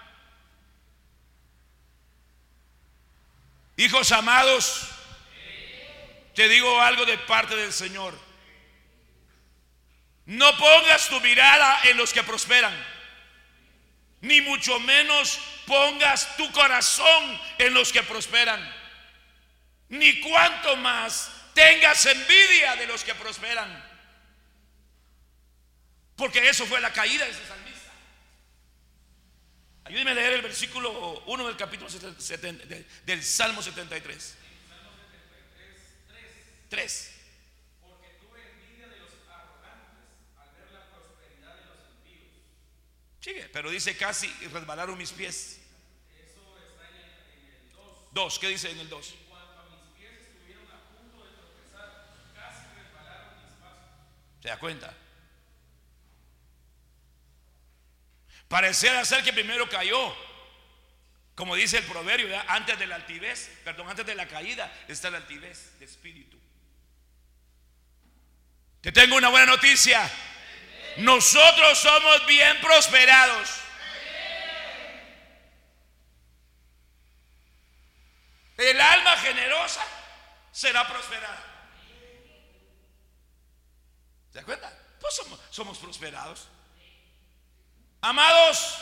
Hijos 3.78 4.12
amados, 4.14 4.88
te 6.34 6.48
digo 6.48 6.80
algo 6.80 7.06
de 7.06 7.18
parte 7.18 7.56
del 7.58 7.74
Señor. 7.74 8.18
No 10.26 10.58
pongas 10.58 11.10
tu 11.10 11.20
mirada 11.20 11.82
en 11.84 11.98
los 11.98 12.14
que 12.14 12.24
prosperan, 12.24 12.74
ni 14.22 14.40
mucho 14.42 14.80
menos 14.80 15.40
pongas 15.68 16.38
tu 16.38 16.50
corazón 16.54 17.42
en 17.58 17.74
los 17.74 17.92
que 17.92 18.02
prosperan, 18.02 18.62
ni 19.90 20.22
cuanto 20.22 20.78
más 20.78 21.30
tengas 21.54 22.06
envidia 22.06 22.78
de 22.78 22.88
los 22.88 23.04
que 23.04 23.14
prosperan. 23.14 23.95
Porque 26.16 26.48
eso 26.48 26.66
fue 26.66 26.80
la 26.80 26.94
caída 26.94 27.26
de 27.26 27.32
ese 27.32 27.42
Ayúdeme 29.86 30.12
a 30.12 30.14
leer 30.16 30.34
el 30.34 30.42
versículo 30.42 31.20
1 31.28 31.48
del 31.48 31.58
capítulo 31.58 31.92
70, 31.92 32.66
del 33.06 33.24
Salmo 33.24 33.62
73. 33.62 34.36
3. 36.70 37.12
Porque 37.82 38.08
tuve 38.20 38.42
envidia 38.50 38.88
de 38.88 38.98
los 38.98 39.12
arrogantes 39.30 40.02
al 40.42 40.50
ver 40.56 40.72
la 40.72 40.90
prosperidad 40.90 41.56
de 41.56 41.66
los 41.66 41.78
impíos. 41.92 42.34
Sigue, 43.22 43.48
pero 43.54 43.70
dice 43.70 43.96
casi 43.96 44.28
resbalaron 44.52 44.98
mis 44.98 45.12
pies. 45.12 45.60
Eso 46.18 46.58
está 46.58 46.90
en 46.90 46.96
el 47.46 47.72
2. 47.72 47.86
2, 48.12 48.40
¿qué 48.40 48.48
dice 48.48 48.72
en 48.72 48.80
el 48.80 48.90
2? 48.90 49.12
En 49.12 49.26
cuanto 49.30 49.60
a 49.60 49.66
mis 49.70 50.00
pies 50.00 50.20
estuvieron 50.20 50.66
a 50.72 50.82
punto 50.98 51.24
de 51.26 51.32
tropezar, 51.38 52.18
casi 52.34 52.66
resbalaron 52.74 53.36
mis 53.46 53.54
pasos. 53.62 54.42
¿Se 54.42 54.48
da 54.48 54.58
cuenta? 54.58 54.98
Parecía 58.48 59.04
ser 59.06 59.24
que 59.24 59.34
primero 59.34 59.68
cayó. 59.70 60.16
Como 61.36 61.56
dice 61.56 61.80
el 61.80 61.84
proverbio, 61.84 62.28
antes 62.48 62.80
de 62.80 62.88
la 62.88 62.96
altivez, 62.96 63.52
perdón, 63.64 63.90
antes 63.90 64.06
de 64.06 64.16
la 64.16 64.28
caída 64.28 64.72
está 64.88 65.10
la 65.10 65.18
altivez 65.18 65.78
de 65.80 65.86
espíritu. 65.86 66.40
Te 68.82 68.92
tengo 68.92 69.18
una 69.18 69.30
buena 69.30 69.48
noticia. 69.48 70.10
Nosotros 70.98 71.78
somos 71.78 72.26
bien 72.28 72.62
prosperados. 72.62 73.50
El 78.58 78.80
alma 78.80 79.18
generosa 79.18 79.86
será 80.52 80.88
prosperada. 80.88 81.44
¿Se 84.32 84.40
da 84.40 84.46
cuenta? 84.46 84.80
Pues 85.02 85.22
somos 85.50 85.78
prosperados. 85.80 86.48
Amados, 88.06 88.76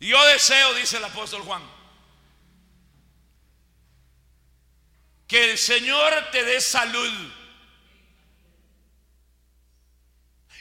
yo 0.00 0.24
deseo, 0.28 0.72
dice 0.72 0.96
el 0.96 1.04
apóstol 1.04 1.42
Juan, 1.42 1.62
que 5.28 5.50
el 5.50 5.58
Señor 5.58 6.30
te 6.30 6.42
dé 6.42 6.62
salud 6.62 7.30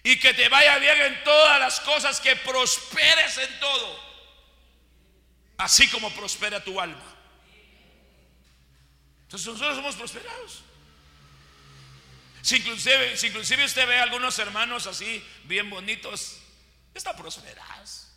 y 0.04 0.20
que 0.20 0.34
te 0.34 0.50
vaya 0.50 0.80
bien 0.80 1.02
en 1.02 1.24
todas 1.24 1.58
las 1.62 1.80
cosas, 1.80 2.20
que 2.20 2.36
prosperes 2.36 3.38
en 3.38 3.60
todo, 3.62 3.98
así 5.60 5.90
como 5.90 6.12
prospera 6.12 6.62
tu 6.62 6.82
alma. 6.82 7.16
Entonces 9.22 9.48
nosotros 9.48 9.78
somos 9.78 9.96
prosperados. 9.96 10.71
Si 12.42 12.58
inclusive, 12.58 13.18
si 13.18 13.28
inclusive 13.28 13.66
usted 13.66 13.88
ve 13.88 14.00
a 14.00 14.04
algunos 14.04 14.38
hermanos 14.40 14.88
así, 14.88 15.24
bien 15.44 15.70
bonitos, 15.70 16.38
están 16.94 17.16
prosperados. 17.16 18.08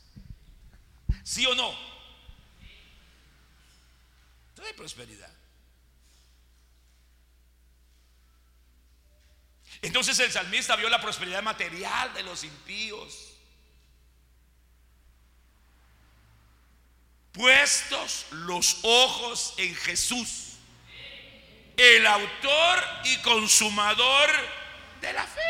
¿Sí 1.22 1.46
o 1.46 1.54
no? 1.54 1.74
Entonces 4.50 4.72
hay 4.72 4.78
prosperidad. 4.78 5.32
Entonces 9.82 10.18
el 10.20 10.32
salmista 10.32 10.76
vio 10.76 10.88
la 10.88 11.00
prosperidad 11.00 11.42
material 11.42 12.14
de 12.14 12.22
los 12.22 12.44
impíos. 12.44 13.34
Puestos 17.32 18.26
los 18.30 18.78
ojos 18.84 19.54
en 19.58 19.74
Jesús, 19.74 20.53
el 22.04 22.08
autor 22.08 22.84
y 23.04 23.16
consumador 23.22 24.30
de 25.00 25.12
la 25.14 25.26
fe. 25.26 25.40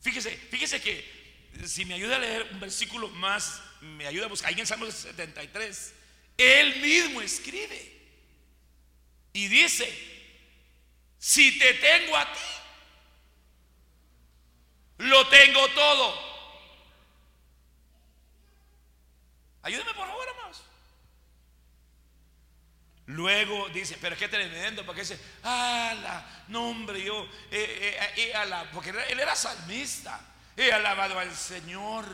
Fíjese, 0.00 0.36
fíjese 0.36 0.80
que 0.80 1.18
si 1.66 1.84
me 1.84 1.94
ayuda 1.94 2.14
a 2.14 2.20
leer 2.20 2.48
un 2.52 2.60
versículo 2.60 3.08
más, 3.08 3.60
me 3.80 4.06
ayuda 4.06 4.26
a 4.26 4.28
buscar, 4.28 4.50
ahí 4.50 4.60
en 4.60 4.66
Salmo 4.66 4.86
73, 4.86 5.94
él 6.36 6.80
mismo 6.80 7.20
escribe 7.20 7.92
y 9.32 9.48
dice, 9.48 9.92
si 11.18 11.58
te 11.58 11.74
tengo 11.74 12.16
a 12.16 12.32
ti, 12.32 12.38
lo 14.98 15.26
tengo 15.26 15.68
todo. 15.70 16.28
Ayúdeme 19.62 19.92
por 19.92 20.06
favor, 20.06 20.28
hermanos. 20.28 20.67
Luego 23.08 23.70
dice, 23.70 23.96
pero 23.98 24.18
qué 24.18 24.28
tremendo, 24.28 24.84
porque 24.84 25.00
dice, 25.00 25.18
ala, 25.42 26.44
no 26.48 26.68
hombre, 26.68 27.02
yo, 27.02 27.26
eh, 27.50 27.98
eh, 28.14 28.32
eh, 28.34 28.68
porque 28.74 28.90
él 28.90 29.18
era 29.18 29.34
salmista. 29.34 30.20
He 30.54 30.70
alabado 30.70 31.18
al 31.18 31.34
Señor, 31.34 32.04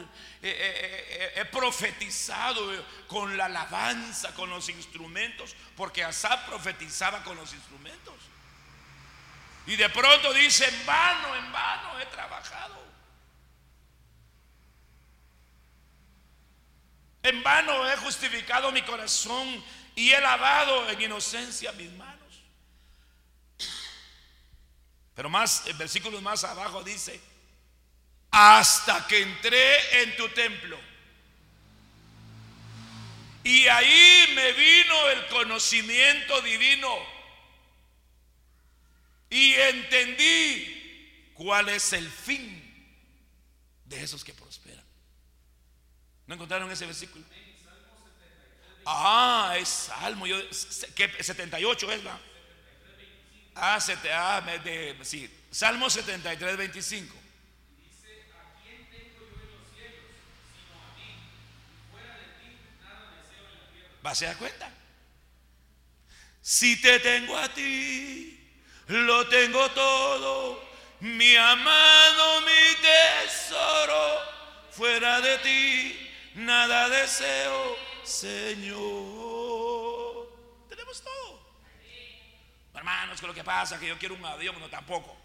he, 0.40 1.44
profetizado 1.50 2.84
con 3.08 3.36
la 3.36 3.46
alabanza, 3.46 4.34
con 4.34 4.50
los 4.50 4.68
instrumentos, 4.68 5.56
porque 5.76 6.04
Asaf 6.04 6.46
profetizaba 6.46 7.24
con 7.24 7.36
los 7.38 7.52
instrumentos. 7.52 8.14
Y 9.66 9.74
de 9.74 9.88
pronto 9.88 10.32
dice, 10.32 10.68
en 10.68 10.86
vano, 10.86 11.34
en 11.34 11.50
vano 11.50 11.98
he 11.98 12.06
trabajado. 12.06 12.84
En 17.24 17.42
vano 17.42 17.90
he 17.90 17.96
justificado 17.96 18.70
mi 18.70 18.82
corazón 18.82 19.64
y 19.96 20.10
he 20.10 20.20
lavado 20.20 20.88
en 20.90 21.00
inocencia 21.00 21.72
mis 21.72 21.92
manos. 21.92 22.42
Pero 25.14 25.30
más, 25.30 25.66
en 25.66 25.78
versículos 25.78 26.20
más 26.22 26.42
abajo 26.44 26.82
dice, 26.82 27.20
hasta 28.30 29.06
que 29.06 29.22
entré 29.22 30.02
en 30.02 30.16
tu 30.16 30.28
templo. 30.30 30.78
Y 33.44 33.68
ahí 33.68 34.32
me 34.34 34.52
vino 34.52 35.08
el 35.10 35.26
conocimiento 35.26 36.40
divino. 36.40 37.14
Y 39.30 39.54
entendí 39.54 41.30
cuál 41.34 41.68
es 41.68 41.92
el 41.92 42.08
fin 42.08 42.62
de 43.84 44.02
esos 44.02 44.24
que 44.24 44.32
prosperan. 44.32 44.84
¿No 46.26 46.34
encontraron 46.34 46.70
ese 46.72 46.86
versículo? 46.86 47.24
Ah, 48.86 49.54
es 49.58 49.68
Salmo. 49.68 50.26
Yo, 50.26 50.36
78 50.50 51.92
es 51.92 52.04
la. 52.04 52.18
Ah, 53.56 53.78
ah 54.12 54.40
de, 54.64 54.96
sí. 55.02 55.30
Salmo 55.50 55.88
73, 55.88 56.56
25. 56.56 57.14
¿Vas 64.02 64.20
a 64.20 64.26
dar 64.26 64.36
cuenta? 64.36 64.70
Si 66.42 66.78
te 66.82 67.00
tengo 67.00 67.38
a 67.38 67.48
ti, 67.48 68.38
lo 68.88 69.26
tengo 69.28 69.70
todo, 69.70 70.62
mi 71.00 71.34
amado, 71.36 72.42
mi 72.42 72.76
tesoro, 72.82 74.20
fuera 74.70 75.22
de 75.22 75.38
ti, 75.38 76.10
nada 76.34 76.90
deseo, 76.90 77.78
Señor. 78.04 78.78
Tenemos 80.68 81.02
todo. 81.02 81.44
Hermanos, 82.74 83.20
que 83.20 83.26
lo 83.26 83.34
que 83.34 83.44
pasa 83.44 83.78
que 83.78 83.88
yo 83.88 83.98
quiero 83.98 84.14
un 84.14 84.24
avión, 84.24 84.58
no 84.58 84.68
tampoco. 84.68 85.16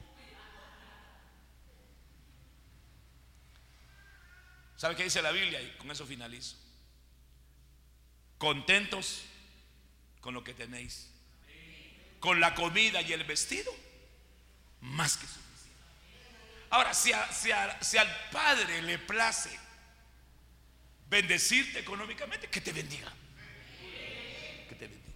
¿Sabe 4.78 4.96
qué 4.96 5.04
dice 5.04 5.22
la 5.22 5.32
Biblia? 5.32 5.62
Y 5.62 5.76
con 5.78 5.92
eso 5.92 6.06
finalizo 6.06 6.56
contentos 8.40 9.26
con 10.22 10.34
lo 10.34 10.44
que 10.44 10.56
tenéis, 10.56 11.12
con 12.20 12.40
la 12.40 12.56
comida 12.56 13.02
y 13.02 13.14
el 13.14 13.24
vestido, 13.26 13.72
más 14.82 15.18
que 15.18 15.28
suficiente. 15.28 15.50
Ahora, 16.72 16.94
si, 16.94 17.12
al 17.12 18.30
Padre 18.32 18.82
le 18.82 18.98
place 18.98 19.58
bendecirte 21.10 21.80
económicamente, 21.80 22.48
que 22.48 22.62
te 22.62 22.72
bendiga. 22.72 23.12
Que 24.68 24.76
te 24.76 24.88
bendiga. 24.88 25.14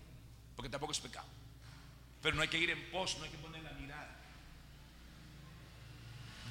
Porque 0.56 0.70
tampoco 0.70 0.92
es 0.92 1.00
pecado. 1.00 1.28
Pero 2.22 2.36
no 2.36 2.42
hay 2.42 2.48
que 2.48 2.58
ir 2.58 2.70
en 2.70 2.90
pos, 2.90 3.18
no 3.18 3.26
hay 3.26 3.30
que 3.30 3.38
poner 3.38 3.62
la 3.64 3.74
mirada. 3.74 4.20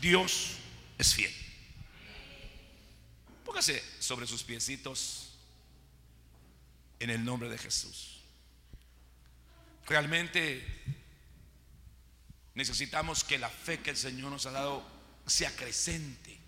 Dios 0.01 0.57
es 0.99 1.15
fiel. 1.15 1.35
Póngase 3.45 3.83
sobre 3.99 4.27
sus 4.27 4.43
piecitos 4.43 5.35
en 7.01 7.11
el 7.11 7.25
nombre 7.25 7.49
de 7.49 7.59
Jesús. 7.59 8.21
Realmente 9.87 10.65
necesitamos 12.55 13.25
que 13.25 13.39
la 13.39 13.49
fe 13.49 13.81
que 13.81 13.91
el 13.91 13.97
Señor 13.97 14.31
nos 14.31 14.47
ha 14.47 14.53
dado 14.53 14.87
se 15.27 15.47
acrecente. 15.47 16.42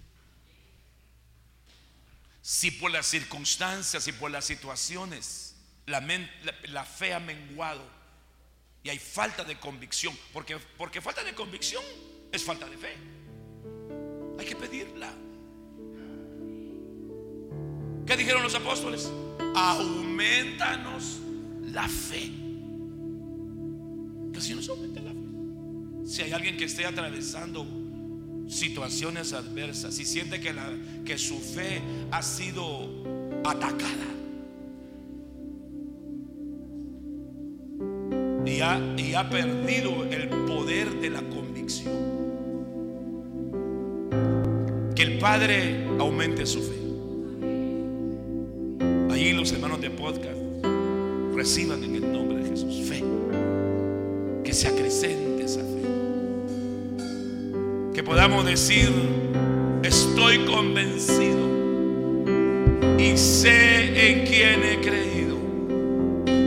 Si 2.47 2.70
por 2.72 2.90
las 2.90 3.07
circunstancias 3.07 4.07
y 4.07 4.12
por 4.12 4.30
las 4.30 4.45
situaciones 4.45 5.55
la, 5.86 6.84
fe 6.84 7.14
ha 7.14 7.18
menguado 7.18 7.82
y 8.82 8.90
hay 8.90 8.99
falta 8.99 9.45
de 9.45 9.59
convicción, 9.59 10.14
porque, 10.30 10.59
porque 10.76 11.01
falta 11.01 11.24
de 11.24 11.34
convicción 11.34 11.82
es 12.30 12.45
falta 12.45 12.66
de 12.68 12.76
fe. 12.76 12.97
Hay 14.38 14.45
que 14.45 14.57
pedirla. 14.57 15.11
¿Qué 18.07 18.14
dijeron 18.14 18.42
los 18.42 18.55
apóstoles? 18.55 19.11
aumentanos 19.55 21.20
la 21.62 21.88
fe. 21.88 22.30
Que 24.34 24.40
si 24.42 24.55
nos 24.55 24.68
aumente 24.68 25.01
la 25.01 25.12
fe. 25.12 26.07
Si 26.07 26.20
hay 26.20 26.32
alguien 26.32 26.59
que 26.59 26.64
esté 26.64 26.84
atravesando 26.84 27.84
situaciones 28.49 29.32
adversas, 29.32 29.95
si 29.95 30.05
siente 30.05 30.40
que, 30.40 30.53
la, 30.53 30.70
que 31.05 31.18
su 31.18 31.38
fe 31.38 31.80
ha 32.11 32.22
sido 32.22 32.88
atacada. 33.45 34.07
Y 38.47 38.61
ha, 38.61 38.78
y 38.97 39.14
ha 39.14 39.28
perdido 39.30 40.05
el 40.05 40.28
poder 40.47 41.01
de 41.01 41.11
la 41.11 41.22
convicción. 41.22 41.95
Que 44.95 45.03
el 45.03 45.18
Padre 45.18 45.86
aumente 45.99 46.47
su 46.47 46.61
fe. 46.62 46.84
aquí 49.11 49.32
los 49.32 49.51
hermanos 49.53 49.80
de 49.80 49.90
podcast 49.90 50.38
reciban 51.34 51.82
en 51.84 51.97
el 51.97 52.12
nombre 52.12 52.42
de 52.42 52.51
Jesús 52.51 52.88
fe. 52.88 53.03
Que 54.45 54.53
se 54.53 54.68
acrecente 54.68 55.45
esa 55.45 55.61
fe. 55.61 56.03
Que 57.95 58.03
podamos 58.03 58.45
decir, 58.45 58.90
estoy 59.84 60.45
convencido 60.47 61.45
y 62.99 63.16
sé 63.16 64.11
en 64.11 64.26
quién 64.26 64.64
he 64.64 64.80
creído. 64.80 65.36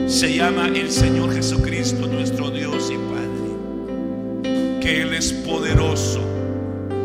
Se 0.06 0.34
llama 0.36 0.68
el 0.68 0.90
Señor 0.90 1.34
Jesucristo, 1.34 2.06
nuestro 2.06 2.50
Dios 2.50 2.92
y 2.92 2.96
Padre. 2.98 4.82
Que 4.82 5.00
Él 5.00 5.14
es 5.14 5.32
poderoso 5.32 6.20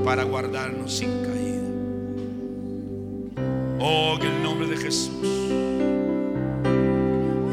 para 0.04 0.24
guardarnos 0.24 0.92
sin 0.92 1.24
caída. 1.24 1.64
Oh, 3.80 4.18
en 4.20 4.28
el 4.28 4.44
nombre 4.44 4.68
de 4.68 4.76
Jesús. 4.76 5.14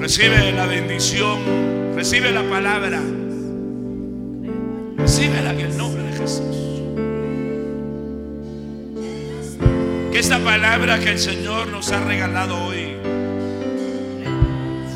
Recibe 0.01 0.51
la 0.51 0.67
bendición, 0.67 1.39
recibe 1.95 2.33
la 2.33 2.43
palabra. 2.51 3.01
Recíbela 4.97 5.53
en 5.53 5.61
el 5.61 5.77
nombre 5.77 6.03
de 6.03 6.13
Jesús. 6.15 6.70
Que 10.13 10.19
esta 10.19 10.39
palabra 10.39 10.99
que 10.99 11.11
el 11.11 11.19
Señor 11.19 11.69
nos 11.69 11.93
ha 11.93 12.05
regalado 12.05 12.65
hoy 12.65 13.01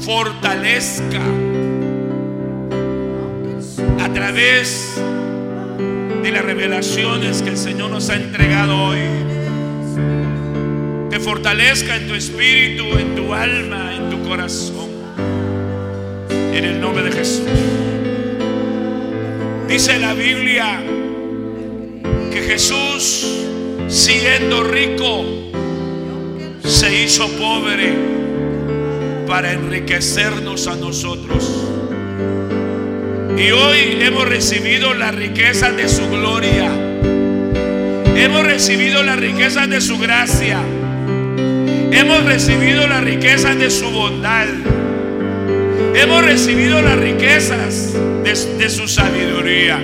fortalezca 0.05 1.23
a 4.01 4.13
través 4.13 5.01
de 6.23 6.31
las 6.31 6.45
revelaciones 6.45 7.41
que 7.41 7.51
el 7.51 7.57
Señor 7.57 7.91
nos 7.91 8.11
ha 8.11 8.17
entregado 8.17 8.89
hoy. 8.89 8.99
Te 11.09 11.19
fortalezca 11.21 11.97
en 11.97 12.07
tu 12.07 12.15
espíritu, 12.15 12.85
en 12.99 13.15
tu 13.15 13.33
alma, 13.33 13.95
en 13.95 14.11
tu 14.11 14.29
corazón. 14.29 14.91
En 16.29 16.65
el 16.65 16.81
nombre 16.81 17.05
de 17.05 17.13
Jesús. 17.13 17.49
Dice 19.69 19.99
la 19.99 20.13
Biblia 20.13 20.83
que 22.31 22.43
Jesús, 22.43 23.47
siendo 23.89 24.65
rico, 24.65 25.25
se 26.65 27.03
hizo 27.03 27.29
pobre 27.39 27.93
para 29.27 29.53
enriquecernos 29.53 30.67
a 30.67 30.77
nosotros. 30.77 31.65
Y 33.37 33.51
hoy 33.51 33.99
hemos 34.01 34.29
recibido 34.29 34.95
la 34.95 35.11
riqueza 35.11 35.73
de 35.73 35.89
su 35.89 36.09
gloria. 36.09 36.71
Hemos 38.17 38.45
recibido 38.45 39.03
la 39.03 39.17
riqueza 39.17 39.67
de 39.67 39.81
su 39.81 39.99
gracia. 39.99 40.61
Hemos 41.91 42.25
recibido 42.25 42.87
la 42.87 43.01
riqueza 43.01 43.55
de 43.55 43.71
su 43.71 43.91
bondad. 43.91 44.47
Hemos 45.95 46.25
recibido 46.25 46.81
las 46.81 46.97
riquezas 46.97 47.93
de, 48.23 48.57
de, 48.59 48.71
su 48.71 48.87
sabiduría. 48.87 49.81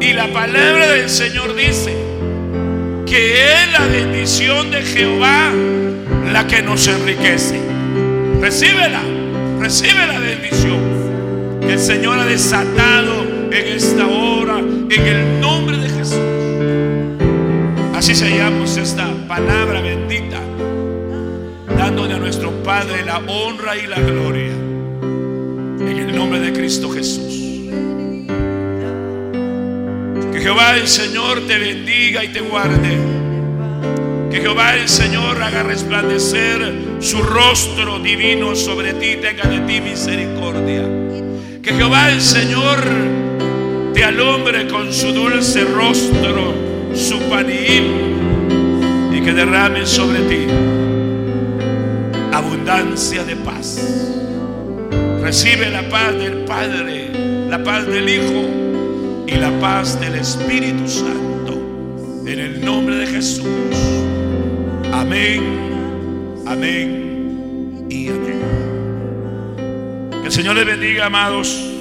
Y 0.00 0.12
la 0.12 0.28
palabra 0.32 0.88
del 0.88 1.10
Señor 1.10 1.54
dice 1.54 1.97
la 3.78 3.86
bendición 3.86 4.72
de 4.72 4.82
Jehová 4.82 5.52
la 6.32 6.46
que 6.46 6.62
nos 6.62 6.86
enriquece. 6.88 7.60
Recíbela, 8.40 9.00
recibe 9.60 10.06
la 10.06 10.18
bendición 10.18 11.60
que 11.60 11.74
el 11.74 11.78
Señor 11.78 12.18
ha 12.18 12.26
desatado 12.26 13.24
en 13.52 13.76
esta 13.76 14.06
hora, 14.06 14.58
en 14.58 15.06
el 15.06 15.40
nombre 15.40 15.76
de 15.76 15.90
Jesús. 15.90 16.18
Así 17.94 18.14
sellamos 18.14 18.76
esta 18.76 19.08
palabra 19.28 19.80
bendita, 19.80 20.40
dándole 21.76 22.14
a 22.14 22.18
nuestro 22.18 22.50
Padre 22.64 23.04
la 23.04 23.18
honra 23.18 23.76
y 23.76 23.86
la 23.86 24.00
gloria, 24.00 24.52
en 25.80 25.98
el 25.98 26.16
nombre 26.16 26.40
de 26.40 26.52
Cristo 26.52 26.90
Jesús. 26.90 27.68
Que 30.32 30.40
Jehová 30.40 30.76
el 30.76 30.88
Señor 30.88 31.46
te 31.46 31.58
bendiga 31.58 32.24
y 32.24 32.28
te 32.28 32.40
guarde. 32.40 33.17
Que 34.30 34.40
Jehová 34.40 34.76
el 34.76 34.88
Señor 34.88 35.42
haga 35.42 35.62
resplandecer 35.62 36.98
su 37.00 37.22
rostro 37.22 37.98
divino 37.98 38.54
sobre 38.54 38.92
ti, 38.94 39.16
tenga 39.16 39.48
de 39.48 39.60
ti 39.60 39.80
misericordia. 39.80 40.82
Que 41.62 41.72
Jehová 41.72 42.10
el 42.10 42.20
Señor 42.20 42.78
te 43.94 44.04
alumbre 44.04 44.68
con 44.68 44.92
su 44.92 45.12
dulce 45.12 45.64
rostro, 45.64 46.54
su 46.94 47.18
panín, 47.30 49.12
y 49.12 49.20
que 49.20 49.32
derrame 49.32 49.86
sobre 49.86 50.20
ti 50.20 50.46
abundancia 52.32 53.24
de 53.24 53.36
paz. 53.36 53.80
Recibe 55.20 55.68
la 55.70 55.88
paz 55.88 56.14
del 56.14 56.44
Padre, 56.44 57.10
la 57.48 57.62
paz 57.64 57.86
del 57.86 58.08
Hijo 58.08 59.24
y 59.26 59.32
la 59.32 59.50
paz 59.60 59.98
del 60.00 60.14
Espíritu 60.14 60.88
Santo. 60.88 61.54
En 62.26 62.38
el 62.38 62.64
nombre 62.64 62.96
de 62.96 63.06
Jesús. 63.06 63.97
Amén, 64.92 66.42
amén 66.46 67.86
y 67.90 68.08
amén. 68.08 68.40
Que 70.10 70.26
el 70.26 70.32
Señor 70.32 70.56
les 70.56 70.66
bendiga, 70.66 71.06
amados. 71.06 71.74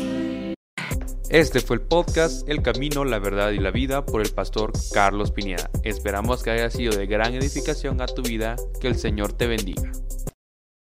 Este 1.30 1.60
fue 1.60 1.78
el 1.78 1.82
podcast 1.82 2.47
El 2.47 2.62
Camino, 2.62 3.03
la 3.03 3.20
Verdad 3.20 3.51
y 3.51 3.60
la 3.60 3.72
Vida 3.72 4.05
por 4.05 4.22
el 4.22 4.30
pastor 4.30 4.72
Carlos 4.93 5.32
Pineda. 5.32 5.70
Esperamos 5.84 6.43
que 6.43 6.51
haya 6.51 6.70
sido 6.70 6.95
de 6.95 7.05
gran 7.05 7.34
edificación 7.34 8.01
a 8.01 8.05
tu 8.05 8.22
vida. 8.22 8.55
Que 8.80 8.88
el 8.88 8.97
Señor 8.97 9.34
te 9.34 9.47
bendiga. 9.47 9.91